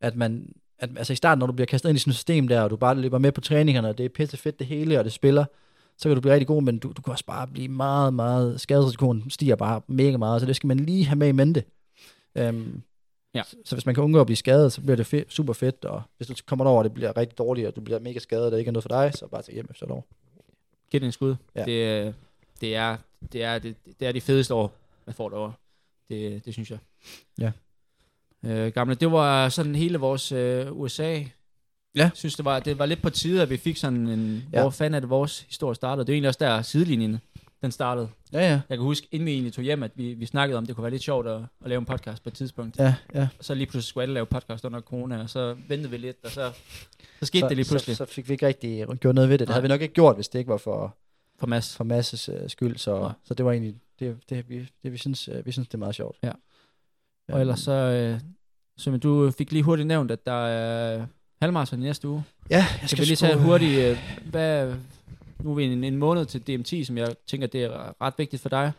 [0.00, 0.48] at man,
[0.78, 2.70] at, altså i starten, når du bliver kastet ind i sådan et system der, og
[2.70, 5.12] du bare løber med på træningerne, og det er pisse fedt det hele, og det
[5.12, 5.44] spiller,
[5.98, 8.60] så kan du blive rigtig god, men du, du kan også bare blive meget, meget,
[8.60, 11.64] skadesrisikoen stiger bare mega meget, så det skal man lige have med i mente.
[12.48, 12.82] Um,
[13.34, 13.42] Ja.
[13.42, 15.84] så, så hvis man kan undgå at blive skadet, så bliver det fe- super fedt,
[15.84, 18.44] og hvis du kommer over, og det bliver rigtig dårligt, og du bliver mega skadet,
[18.46, 20.04] og det ikke er noget for dig, så bare tag hjem efter et år.
[20.90, 21.34] Giv det en skud.
[21.54, 21.64] Ja.
[21.64, 22.12] Det, øh,
[22.60, 22.96] det, er,
[23.32, 24.72] det, er, det, det er de fedeste år,
[25.06, 25.52] man får derovre.
[26.08, 26.78] Det, det synes jeg.
[27.40, 27.52] Ja.
[28.46, 31.12] Øh, gamle, det var sådan hele vores øh, USA.
[31.12, 31.22] Ja.
[31.94, 34.44] Jeg synes, det var, det var lidt på tide, at vi fik sådan en...
[34.52, 34.58] Ja.
[34.58, 34.62] Ja.
[34.62, 36.06] Hvor fanden er det, vores historie startede?
[36.06, 37.18] Det er egentlig også der, sidelinjen,
[37.62, 38.08] den startede.
[38.32, 38.60] Ja, ja.
[38.68, 40.82] Jeg kan huske, inden vi egentlig tog hjem, at vi, vi snakkede om, det kunne
[40.82, 42.78] være lidt sjovt at, at lave en podcast på et tidspunkt.
[42.78, 43.28] Ja, ja.
[43.38, 46.16] Og så lige pludselig skulle alle lave podcast under corona, og så ventede vi lidt,
[46.24, 46.52] og så,
[47.20, 49.38] så skete så, det lige pludselig Så, så fik vi ikke rigtig gjort noget ved
[49.38, 49.40] det.
[49.40, 49.54] Det Nej.
[49.54, 50.96] havde vi nok ikke gjort, hvis det ikke var for,
[51.38, 51.76] for Mads.
[51.76, 52.76] for masses uh, skyld.
[52.76, 53.12] Så, Nej.
[53.24, 55.78] så det var egentlig det, det, vi, det vi, synes, uh, vi synes, det er
[55.78, 56.16] meget sjovt.
[56.22, 56.32] Ja.
[57.28, 58.20] Og ellers så, øh,
[58.78, 61.06] så du fik lige hurtigt nævnt, at der er
[61.42, 62.24] halvmarathon i næste uge.
[62.50, 63.98] Ja, jeg Skal skal vi lige tage øh, hurtigt, øh,
[64.30, 64.74] hvad,
[65.40, 68.42] nu er vi en, en måned til DMT, som jeg tænker, det er ret vigtigt
[68.42, 68.72] for dig.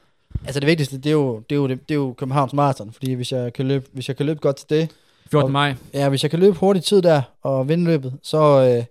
[0.46, 2.92] Altså det vigtigste, det er jo, det er jo, det, det er jo Københavns Marathon,
[2.92, 4.92] fordi hvis jeg kan løbe, hvis jeg kan løbe godt til det,
[5.32, 5.46] 14.
[5.46, 5.76] Og- maj.
[5.94, 8.86] ja, hvis jeg kan løbe hurtigt tid der og vinde løbet, så øh,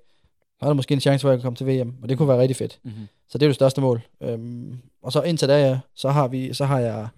[0.60, 2.28] er der måske en chance for, at jeg kan komme til VM, og det kunne
[2.28, 2.78] være rigtig fedt.
[2.82, 3.08] Mm-hmm.
[3.28, 4.00] Så det er jo det største mål.
[4.22, 7.08] Øhm, og så indtil da, ja, så har vi, så har jeg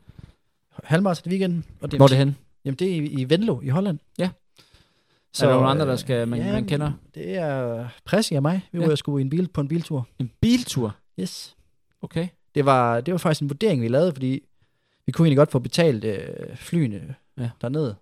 [0.85, 1.65] halvmarathon i weekenden.
[1.81, 2.37] Og Hvor er det hen?
[2.65, 3.99] Jamen det er i, i Venlo i Holland.
[4.19, 4.31] Ja.
[5.33, 6.93] Så, er der nogle andre, øh, der skal, man, man kender?
[7.15, 8.61] Det er Pressi og mig.
[8.73, 8.85] Vi Ja.
[8.85, 8.97] var ja.
[8.97, 10.09] sgu i en bil, på en biltur.
[10.19, 10.97] En biltur?
[11.21, 11.57] Yes.
[12.03, 12.29] Okay.
[12.55, 14.43] Det var, det var faktisk en vurdering, vi lavede, fordi
[15.07, 17.43] vi kunne egentlig godt få betalt øh, flyene Ja.
[17.43, 17.51] ja.
[17.61, 17.97] dernede.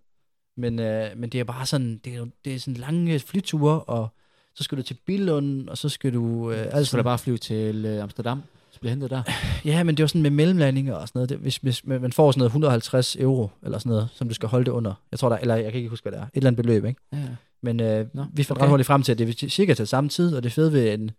[0.57, 4.09] Men, øh, men det er bare sådan, det er, det er sådan lange flyture, og
[4.54, 6.50] så skal du til Billund, og så skal du...
[6.50, 8.42] Øh, Så altså, skal du bare flyve til øh, Amsterdam,
[8.77, 9.22] så bliver hentet der.
[9.64, 11.29] Ja, men det var sådan med mellemlandinger og sådan noget.
[11.29, 14.49] Det, hvis, hvis man får sådan noget 150 euro, eller sådan noget, som du skal
[14.49, 14.95] holde det under.
[15.11, 16.24] Jeg tror der, eller jeg kan ikke huske, hvad det er.
[16.24, 17.01] Et eller andet beløb, ikke?
[17.12, 17.18] Ja.
[17.62, 18.62] Men øh, Nå, vi fandt okay.
[18.62, 20.95] ret hurtigt frem til, at det er cirka til samme tid, og det fede ved
[20.95, 21.11] en,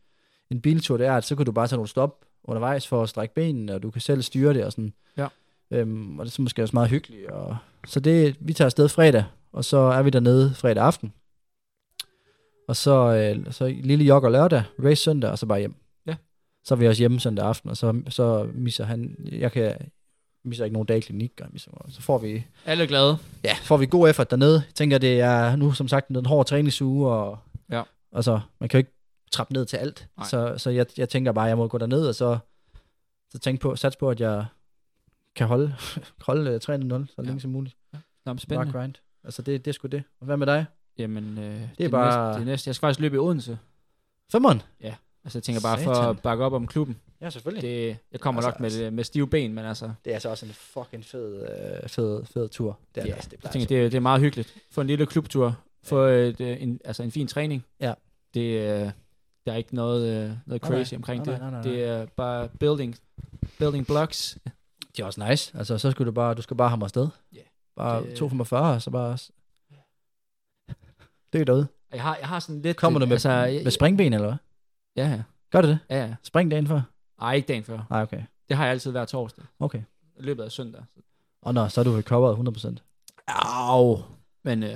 [0.51, 3.09] en biltur, det er, at så kan du bare tage nogle stop undervejs for at
[3.09, 4.93] strække benene, og du kan selv styre det og sådan.
[5.17, 5.27] Ja.
[5.71, 7.27] Øhm, og det er så måske også meget hyggeligt.
[7.27, 11.13] Og, så det, vi tager afsted fredag, og så er vi dernede fredag aften.
[12.67, 15.75] Og så, øh, så lille jogger lørdag, race søndag, og så bare hjem.
[16.67, 16.69] Ja.
[16.69, 19.75] Så er vi også hjemme søndag aften, og så, så misser han, jeg kan,
[20.45, 23.17] misser ikke nogen dag i klinik, og misser, så får vi, Alle glade.
[23.43, 24.53] ja, får vi god effort dernede.
[24.67, 27.39] Jeg tænker, det er nu som sagt en hård træningsuge, og
[27.71, 27.83] Ja.
[28.13, 28.91] altså, man kan jo ikke
[29.31, 30.07] trappe ned til alt.
[30.17, 30.27] Nej.
[30.27, 32.37] Så, så jeg, jeg tænker bare, jeg må gå derned, og så,
[33.31, 34.45] så tænke på, sats på, at jeg
[35.35, 35.75] kan holde,
[36.27, 37.23] holde uh, 3-0 så Ja.
[37.23, 37.75] længe som muligt.
[37.93, 38.71] Nå, men Bare spændende.
[38.71, 38.93] grind.
[39.23, 40.03] Altså, det, det er sgu det.
[40.19, 40.65] Og hvad med dig?
[40.97, 42.67] Jamen, øh, det, er er bare- Næste, det næste.
[42.67, 43.57] Jeg skal faktisk løbe i Odense.
[44.31, 44.61] Femmeren?
[45.27, 46.09] Altså, jeg tænker bare for Satan.
[46.09, 46.97] at bakke op om klubben.
[47.21, 47.61] Ja, selvfølgelig.
[47.69, 50.45] Det, jeg kommer Altså, nok med, med stive ben, men altså, det er altså også
[50.45, 51.41] en fucking fed,
[51.83, 52.79] øh, fed, fed tur.
[52.95, 53.29] Det er Ja, det også.
[53.29, 54.53] Det jeg tænker, det, det er meget hyggeligt.
[54.71, 55.55] Få en lille klubtur.
[55.83, 57.65] Få et, øh, en, altså en fin træning.
[57.79, 57.93] Ja.
[58.33, 58.91] Det, øh,
[59.45, 60.97] der er ikke noget, øh, noget crazy nej.
[60.97, 61.41] omkring Nej, det.
[61.41, 61.71] nej, nej, nej.
[61.71, 62.95] Det er bare building,
[63.59, 64.37] building blocks.
[64.95, 65.57] Det er også nice.
[65.57, 67.07] Altså, så skal du bare, du skal bare hamre afsted.
[67.35, 67.39] Ja.
[67.77, 68.21] Bare Det-
[68.75, 69.17] 2,45, så bare...
[71.33, 71.67] Det er derude.
[71.93, 72.77] Jeg har, jeg har sådan lidt...
[72.77, 74.37] Kommer du med, altså, altså, jeg, med springben, eller hvad?
[74.97, 75.21] Ja, ja.
[75.51, 75.79] Gør det det?
[75.89, 76.15] Ja, ja.
[76.23, 76.81] Spring dagen før?
[77.21, 77.79] Ej, ikke dagen før.
[77.89, 78.21] Nej, okay.
[78.49, 79.43] Det har jeg altid hver torsdag.
[79.59, 79.81] Okay.
[80.19, 80.81] I løbet af søndag.
[81.41, 82.75] Og nå, så er du recoveret 100%.
[83.27, 83.99] Au.
[84.43, 84.69] Men, øh,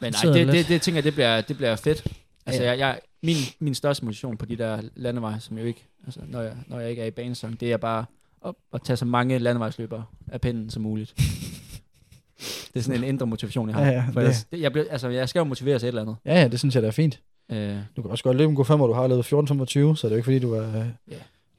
[0.00, 0.52] men nej, det, lidt.
[0.56, 2.06] det, det, tænker jeg, det bliver, det bliver fedt.
[2.46, 2.70] Altså, Ja.
[2.70, 6.40] jeg, jeg, min, min største motivation på de der landeveje, som jo ikke, altså, når
[6.40, 8.04] jeg, når jeg ikke er i banesong, det er bare
[8.46, 11.14] at, at tage så mange landevejsløbere af pinden som muligt.
[12.74, 13.84] det er sådan en indre motivation, jeg har.
[13.84, 16.02] Ja, ja, For det- det, jeg, bliver, altså, jeg skal jo motivere til et eller
[16.02, 16.16] andet.
[16.24, 17.20] Ja, ja, det synes jeg, der er fint.
[17.52, 19.36] Øh, Du kan også godt løbe en god 5, og du har løbet 14,25, så
[19.38, 20.84] det er jo ikke fordi, du er...
[21.10, 21.18] Ja.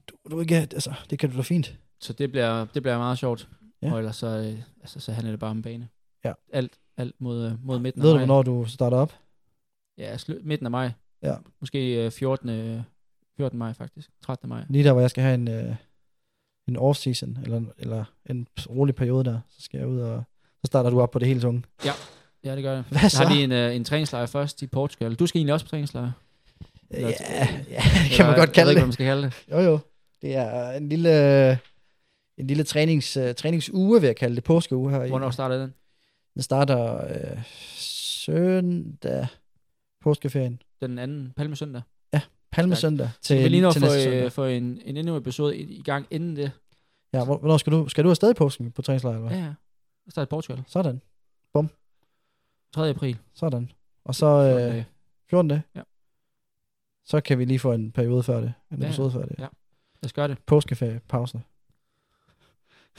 [0.09, 0.55] Du, du ikke...
[0.55, 1.75] Altså, det kan du da fint.
[1.99, 3.49] så det bliver, det bliver meget sjovt.
[3.81, 3.91] Ja.
[3.91, 5.88] Og ellers så, øh, altså, så handler det bare om bane.
[6.25, 6.33] Ja.
[6.53, 8.25] Alt, alt mod, øh, mod midten Ved af du, maj.
[8.25, 9.13] hvornår du starter op?
[9.97, 10.91] Ja, slu- midten af maj.
[11.23, 11.36] Ja.
[11.59, 12.49] Måske øh, 14.
[12.49, 12.81] øh,
[13.38, 13.59] 14.
[13.59, 14.09] maj faktisk.
[14.23, 14.49] 13.
[14.49, 14.63] maj.
[14.69, 15.75] Lige der, hvor jeg skal have en, øh,
[16.67, 20.23] en off-season, eller, eller en rolig periode der, så skal jeg ud og...
[20.45, 21.63] Så starter du op på det hele tunge.
[21.86, 21.91] Ja,
[22.55, 22.83] det gør jeg.
[22.89, 23.23] Hvad Jeg så?
[23.23, 25.15] har lige en, øh, en træningslejr først i Portugal.
[25.15, 26.11] Du skal egentlig også på træningslejr.
[26.91, 27.47] Ja, Eller- ja,
[28.03, 28.85] det kan man Eller- godt kalde Jeg ved ikke, hvad det.
[28.85, 29.33] man skal kalde det.
[29.51, 29.79] Jo, jo.
[30.21, 31.51] Det er en lille,
[32.37, 35.03] en lille trænings, uh, træningsuge, vil jeg kalde det, påskeuge her.
[35.03, 35.73] i- Hvornår starter den?
[36.33, 37.41] Den starter øh,
[38.25, 39.27] søndag,
[40.01, 40.61] påskeferien.
[40.81, 41.81] Den anden palmesøndag.
[42.51, 44.39] Palmesøndag Så til, vi lige nå til søndag.
[44.39, 46.51] øh, en, en endnu episode i, i gang inden det.
[47.13, 49.19] Ja, hvor- hvornår skal du, skal du afsted i påsken på træningslejr?
[49.19, 49.43] Ja, ja.
[49.43, 49.53] Jeg
[50.11, 50.63] starter i Portugal.
[50.67, 51.01] Sådan,
[52.76, 52.89] 3.
[52.89, 53.17] april.
[53.34, 53.71] sådan.
[54.05, 54.86] Og så 14 øh, dage.
[55.30, 55.63] 14 dage?
[55.76, 55.82] Ja.
[57.05, 58.53] så kan vi lige få en periode før det.
[58.71, 59.36] En Ja, episode før det.
[59.39, 59.43] ja.
[59.43, 60.38] Lad os gøre det.
[60.45, 61.41] Påskeferie, pause.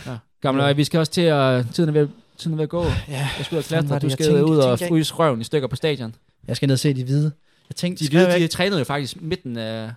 [0.06, 0.18] Ja.
[0.40, 0.72] Gamle, ja.
[0.72, 1.66] vi skal også til at...
[1.74, 2.82] Tiden er ved, tiden er ved at gå.
[2.84, 4.08] Ja, Jeg skal ud og fanden var klatre.
[4.10, 6.14] det, Du skal ud og fryse røven i stykker på stadion.
[6.48, 7.32] jeg skal ned og se de hvide.
[7.68, 9.92] Jeg tænkte, De, hvide, de trænede jo faktisk midten af...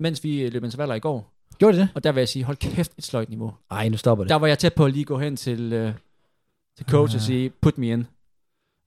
[0.00, 1.32] Mens vi løb intervaller i går.
[1.58, 1.88] Gjorde de det?
[1.94, 3.54] Og der vil jeg sige, hold kæft, et sløjt niveau.
[3.70, 4.28] Ej, nu stopper det.
[4.28, 5.94] Der var jeg tæt på at lige gå hen til, øh,
[6.76, 7.26] til coach og Ah.
[7.26, 8.06] sige, put me in.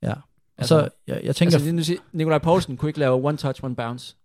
[0.04, 0.14] Ja.
[0.58, 1.58] Altså, så jeg, jeg tænker...
[1.58, 4.16] altså, Nikolaj Poulsen kunne ikke lave one touch, one bounce.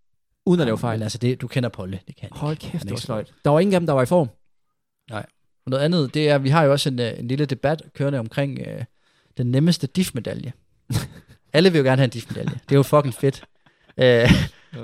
[0.46, 0.98] Uden at lave fejl.
[0.98, 2.00] Men altså, det, du kender Polle.
[2.06, 3.32] Det kan Hold kæft, det var sløjt.
[3.44, 4.28] Der var ingen af dem, der var i form.
[5.68, 8.18] Og noget andet, det er, vi har jo også en, øh, en lille debat kørende
[8.18, 8.84] omkring øh,
[9.36, 10.52] den nemmeste DIF-medalje.
[11.52, 12.50] Alle vil jo gerne have en DIF-medalje.
[12.68, 13.44] Det er jo fucking fedt.
[13.96, 14.30] Øh,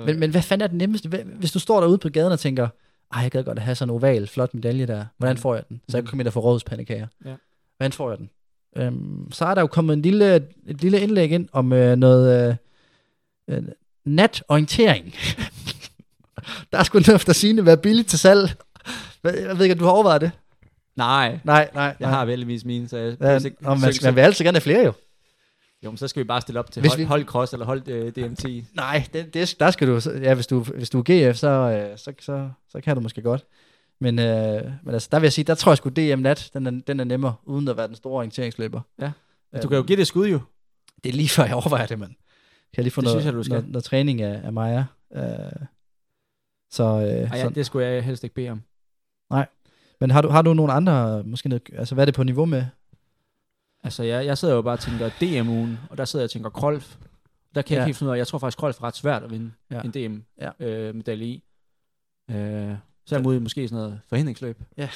[0.05, 1.09] men, men hvad fanden er den nemmeste?
[1.25, 2.67] Hvis du står derude på gaden og tænker,
[3.13, 5.05] ej, jeg gad godt at have sådan en oval, flot medalje der.
[5.17, 5.81] Hvordan får jeg den?
[5.89, 7.07] Så jeg kan komme ind og få rådspandekager.
[7.25, 7.35] Ja.
[7.77, 8.29] Hvordan får jeg den?
[8.77, 10.35] Øhm, så er der jo kommet en lille,
[10.67, 12.49] et lille indlæg ind om øh, noget
[13.49, 13.63] øh, øh,
[14.05, 15.13] natorientering.
[16.71, 18.53] der er sgu noget efter sine være billigt til salg.
[19.21, 20.31] Hvad- Jeg ved ikke, om du har overvejet det?
[20.95, 21.95] Nej, Nej, nej.
[21.99, 23.17] jeg har velvis mine, så jeg...
[23.21, 24.93] Ja, så- og man, skal, man vil altid gerne have flere jo.
[25.83, 27.65] Jo, men så skal vi bare stille op til Hvis hold, vi- hold cross eller
[27.65, 28.45] hold øh, DMT.
[28.75, 31.97] Nej, det, det, der skal du, ja, hvis du, hvis du er GF, så, øh,
[31.97, 33.45] så, så, så kan du måske godt.
[33.99, 36.67] Men, øh, men altså, der vil jeg sige, der tror jeg sgu DM Nat, den
[36.67, 38.81] er, den er nemmere, uden at være den store orienteringsløber.
[38.99, 39.11] Ja.
[39.53, 40.39] Øhm, Du kan jo give det et skud jo.
[41.03, 42.11] Det er lige før jeg overvejer det, mand.
[42.11, 43.53] Kan jeg lige få Det noget, synes jeg, du skal.
[43.53, 44.85] noget, noget, træning af, af Maja.
[45.15, 45.23] Øh,
[46.71, 48.61] så, øh, Ej, ja, det skulle jeg helst ikke bede om.
[50.01, 52.45] men har du, har du nogle andre, måske noget, altså hvad er det på niveau
[52.45, 52.65] med?
[53.83, 56.49] Altså, jeg, jeg sidder jo bare og tænker DM-ugen, og der sidder jeg og tænker
[56.49, 56.95] Krolf.
[57.55, 57.83] Der kan jeg Ja.
[57.83, 59.81] ikke helt finde ud af, jeg tror faktisk, Krolf er ret svært at vinde Ja.
[59.81, 60.49] en Ja.
[60.59, 61.43] DM-medalje i.
[62.31, 62.75] Øh,
[63.05, 64.57] så er jeg mod måske sådan noget forhindringsløb.
[64.77, 64.89] Ja,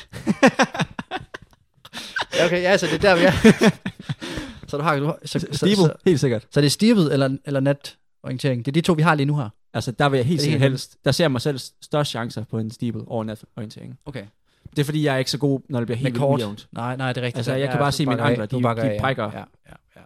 [2.46, 3.32] okay, ja, så det er der, vi er.
[4.68, 6.48] så du har, du så, så, så, helt sikkert.
[6.52, 8.66] så, det er stivet eller, eller natorientering.
[8.66, 9.50] Det er de to, vi har lige nu her.
[9.74, 10.98] Altså, der vil jeg helt er sikkert helst.
[11.06, 14.00] Der ser jeg mig selv størst chancer på en steeple over natorientering.
[14.06, 14.26] Okay.
[14.70, 16.68] Det er fordi, jeg er ikke så god, når det bliver helt ujævnt.
[16.72, 17.38] Nej, nej, det er rigtigt.
[17.38, 18.48] Altså, jeg Ja, kan bare se mine ankler.
[18.52, 19.24] Nu de- de brækker.
[19.34, 20.02] Ja, ja, ja.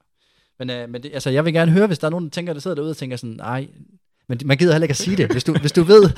[0.60, 2.54] Men, øh, men det, altså, jeg vil gerne høre, hvis der er nogen, der tænker,
[2.54, 3.68] der sidder derude og tænker sådan, nej,
[4.28, 5.32] men man gider heller ikke at sige det.
[5.32, 6.10] Hvis du, hvis du ved,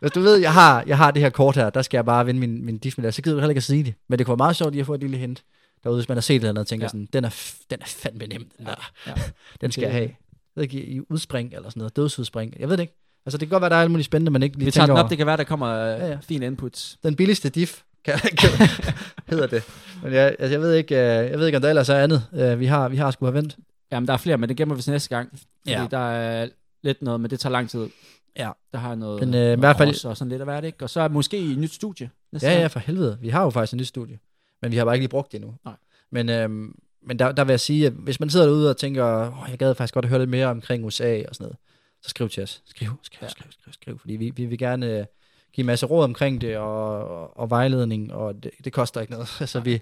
[0.00, 2.26] hvis du ved, jeg har, jeg har det her kort her, der skal jeg bare
[2.26, 3.94] vinde min, min diff så gider du heller ikke at sige det.
[4.08, 5.42] Men det kunne være meget sjovt lige at få et lille hint
[5.84, 6.88] derude, hvis man har set det eller noget, og tænker Ja.
[6.88, 7.30] sådan, den er,
[7.70, 8.90] den er fandme nem, den der.
[9.06, 9.12] Ja.
[9.60, 10.08] Den skal Det- jeg have.
[10.56, 12.54] Jeg ved ikke, i udspring eller sådan noget, dødsudspring.
[12.60, 12.96] Jeg ved det ikke.
[13.26, 14.86] Altså, det kan godt være, der er alt muligt spændende, man ikke lige Vi tager
[14.86, 15.02] den over.
[15.04, 16.18] op, det kan være, der kommer ja, Ja, ja.
[16.22, 16.98] fine inputs.
[17.02, 18.50] Den billigste diff, kan, kan,
[19.30, 19.62] hedder det.
[20.02, 22.26] Men jeg, altså, jeg ved ikke, øh, jeg ved ikke, om der ellers er andet.
[22.34, 23.56] Øh, Vi har, vi har sgu have vendt.
[23.92, 25.28] Jamen, der er flere, men det gemmer vi til næste gang.
[25.32, 25.86] Fordi ja.
[25.90, 26.48] der er
[26.82, 27.88] lidt noget, men det tager lang tid.
[28.36, 28.50] Ja.
[28.72, 30.64] Der har jeg noget, Men, øh, i noget hvert fald- og sådan lidt af hvert,
[30.64, 30.84] ikke?
[30.84, 33.18] Og så er måske i et nyt studie næste Ja, ja, for helvede.
[33.20, 34.18] Vi har jo faktisk en ny studie.
[34.62, 35.54] Men vi har bare ikke lige brugt det endnu.
[35.64, 35.74] Nej.
[36.12, 39.04] Men, øhm, men der, der vil jeg sige, at hvis man sidder derude og tænker,
[39.42, 41.56] oh, jeg gad faktisk godt at høre lidt mere omkring USA og sådan noget,
[42.02, 42.62] så skriv til os.
[42.66, 43.28] Skriv, skriv, Ja.
[43.28, 43.98] skriv, skriv, skriv.
[43.98, 45.04] Fordi vi, vi vil gerne øh,
[45.52, 49.12] give en masse råd omkring det, og, og, og vejledning, og det, det koster ikke
[49.12, 49.28] noget.
[49.40, 49.80] altså vi,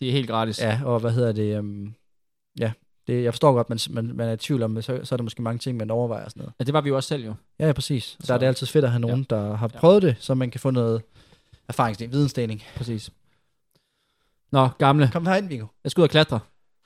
[0.00, 0.60] Det er helt gratis.
[0.60, 1.94] ja, og hvad hedder det, øhm,
[2.60, 2.72] ja,
[3.06, 5.22] det, jeg forstår godt, man, man, man er i tvivl om, så, så er der
[5.24, 6.52] måske mange ting, man overvejer og sådan noget.
[6.58, 7.34] ja det var vi jo også selv jo.
[7.58, 8.04] Ja, ja præcis.
[8.04, 9.36] Så, Så- der er det altid fedt at have nogen, ja.
[9.36, 11.02] der har prøvet det, så man kan få noget
[11.68, 12.62] erfaringsdeling, vidensdeling.
[12.76, 13.10] Præcis.
[14.52, 15.10] Nå, gamle.
[15.12, 15.66] Kom herind, Viggo.
[15.84, 16.40] Jeg skal ud og klatre.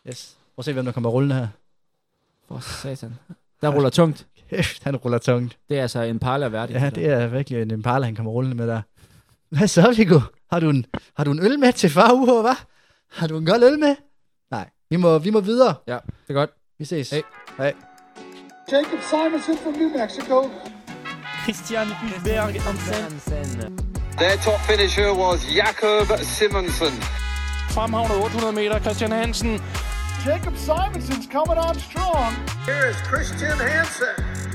[0.09, 0.37] Yes.
[0.55, 1.49] Prøv at se, hvem der kommer rullende her.
[2.49, 3.15] For satan.
[3.63, 4.27] Der ruller tungt.
[4.51, 5.59] Kæft, han ruller tungt.
[5.69, 6.81] Det er altså en parle værdigt.
[6.81, 8.83] Ja, det er virkelig en Impala, han kommer rullende med der.
[9.49, 10.21] Hvad så, Viggo?
[10.53, 12.65] Har du en, har du en øl med til far uge, hva'?
[13.09, 13.97] Har du en gold øl med?
[14.91, 15.75] Vi må, vi må videre.
[15.87, 16.51] Ja, det er godt.
[16.79, 17.11] Vi ses.
[17.11, 17.23] Hej.
[17.59, 17.75] Hej.
[18.73, 20.51] Jacob Simonson from New Mexico.
[21.45, 23.79] Christian Hulberg Hansen.
[24.19, 26.95] Their top finisher was Jakob Simonsen.
[27.71, 29.61] Fremhavnet 800 meter, Christian Hansen.
[30.27, 32.31] Jacob Simonson's coming on strong.
[32.67, 34.50] Here is Christian Hansen.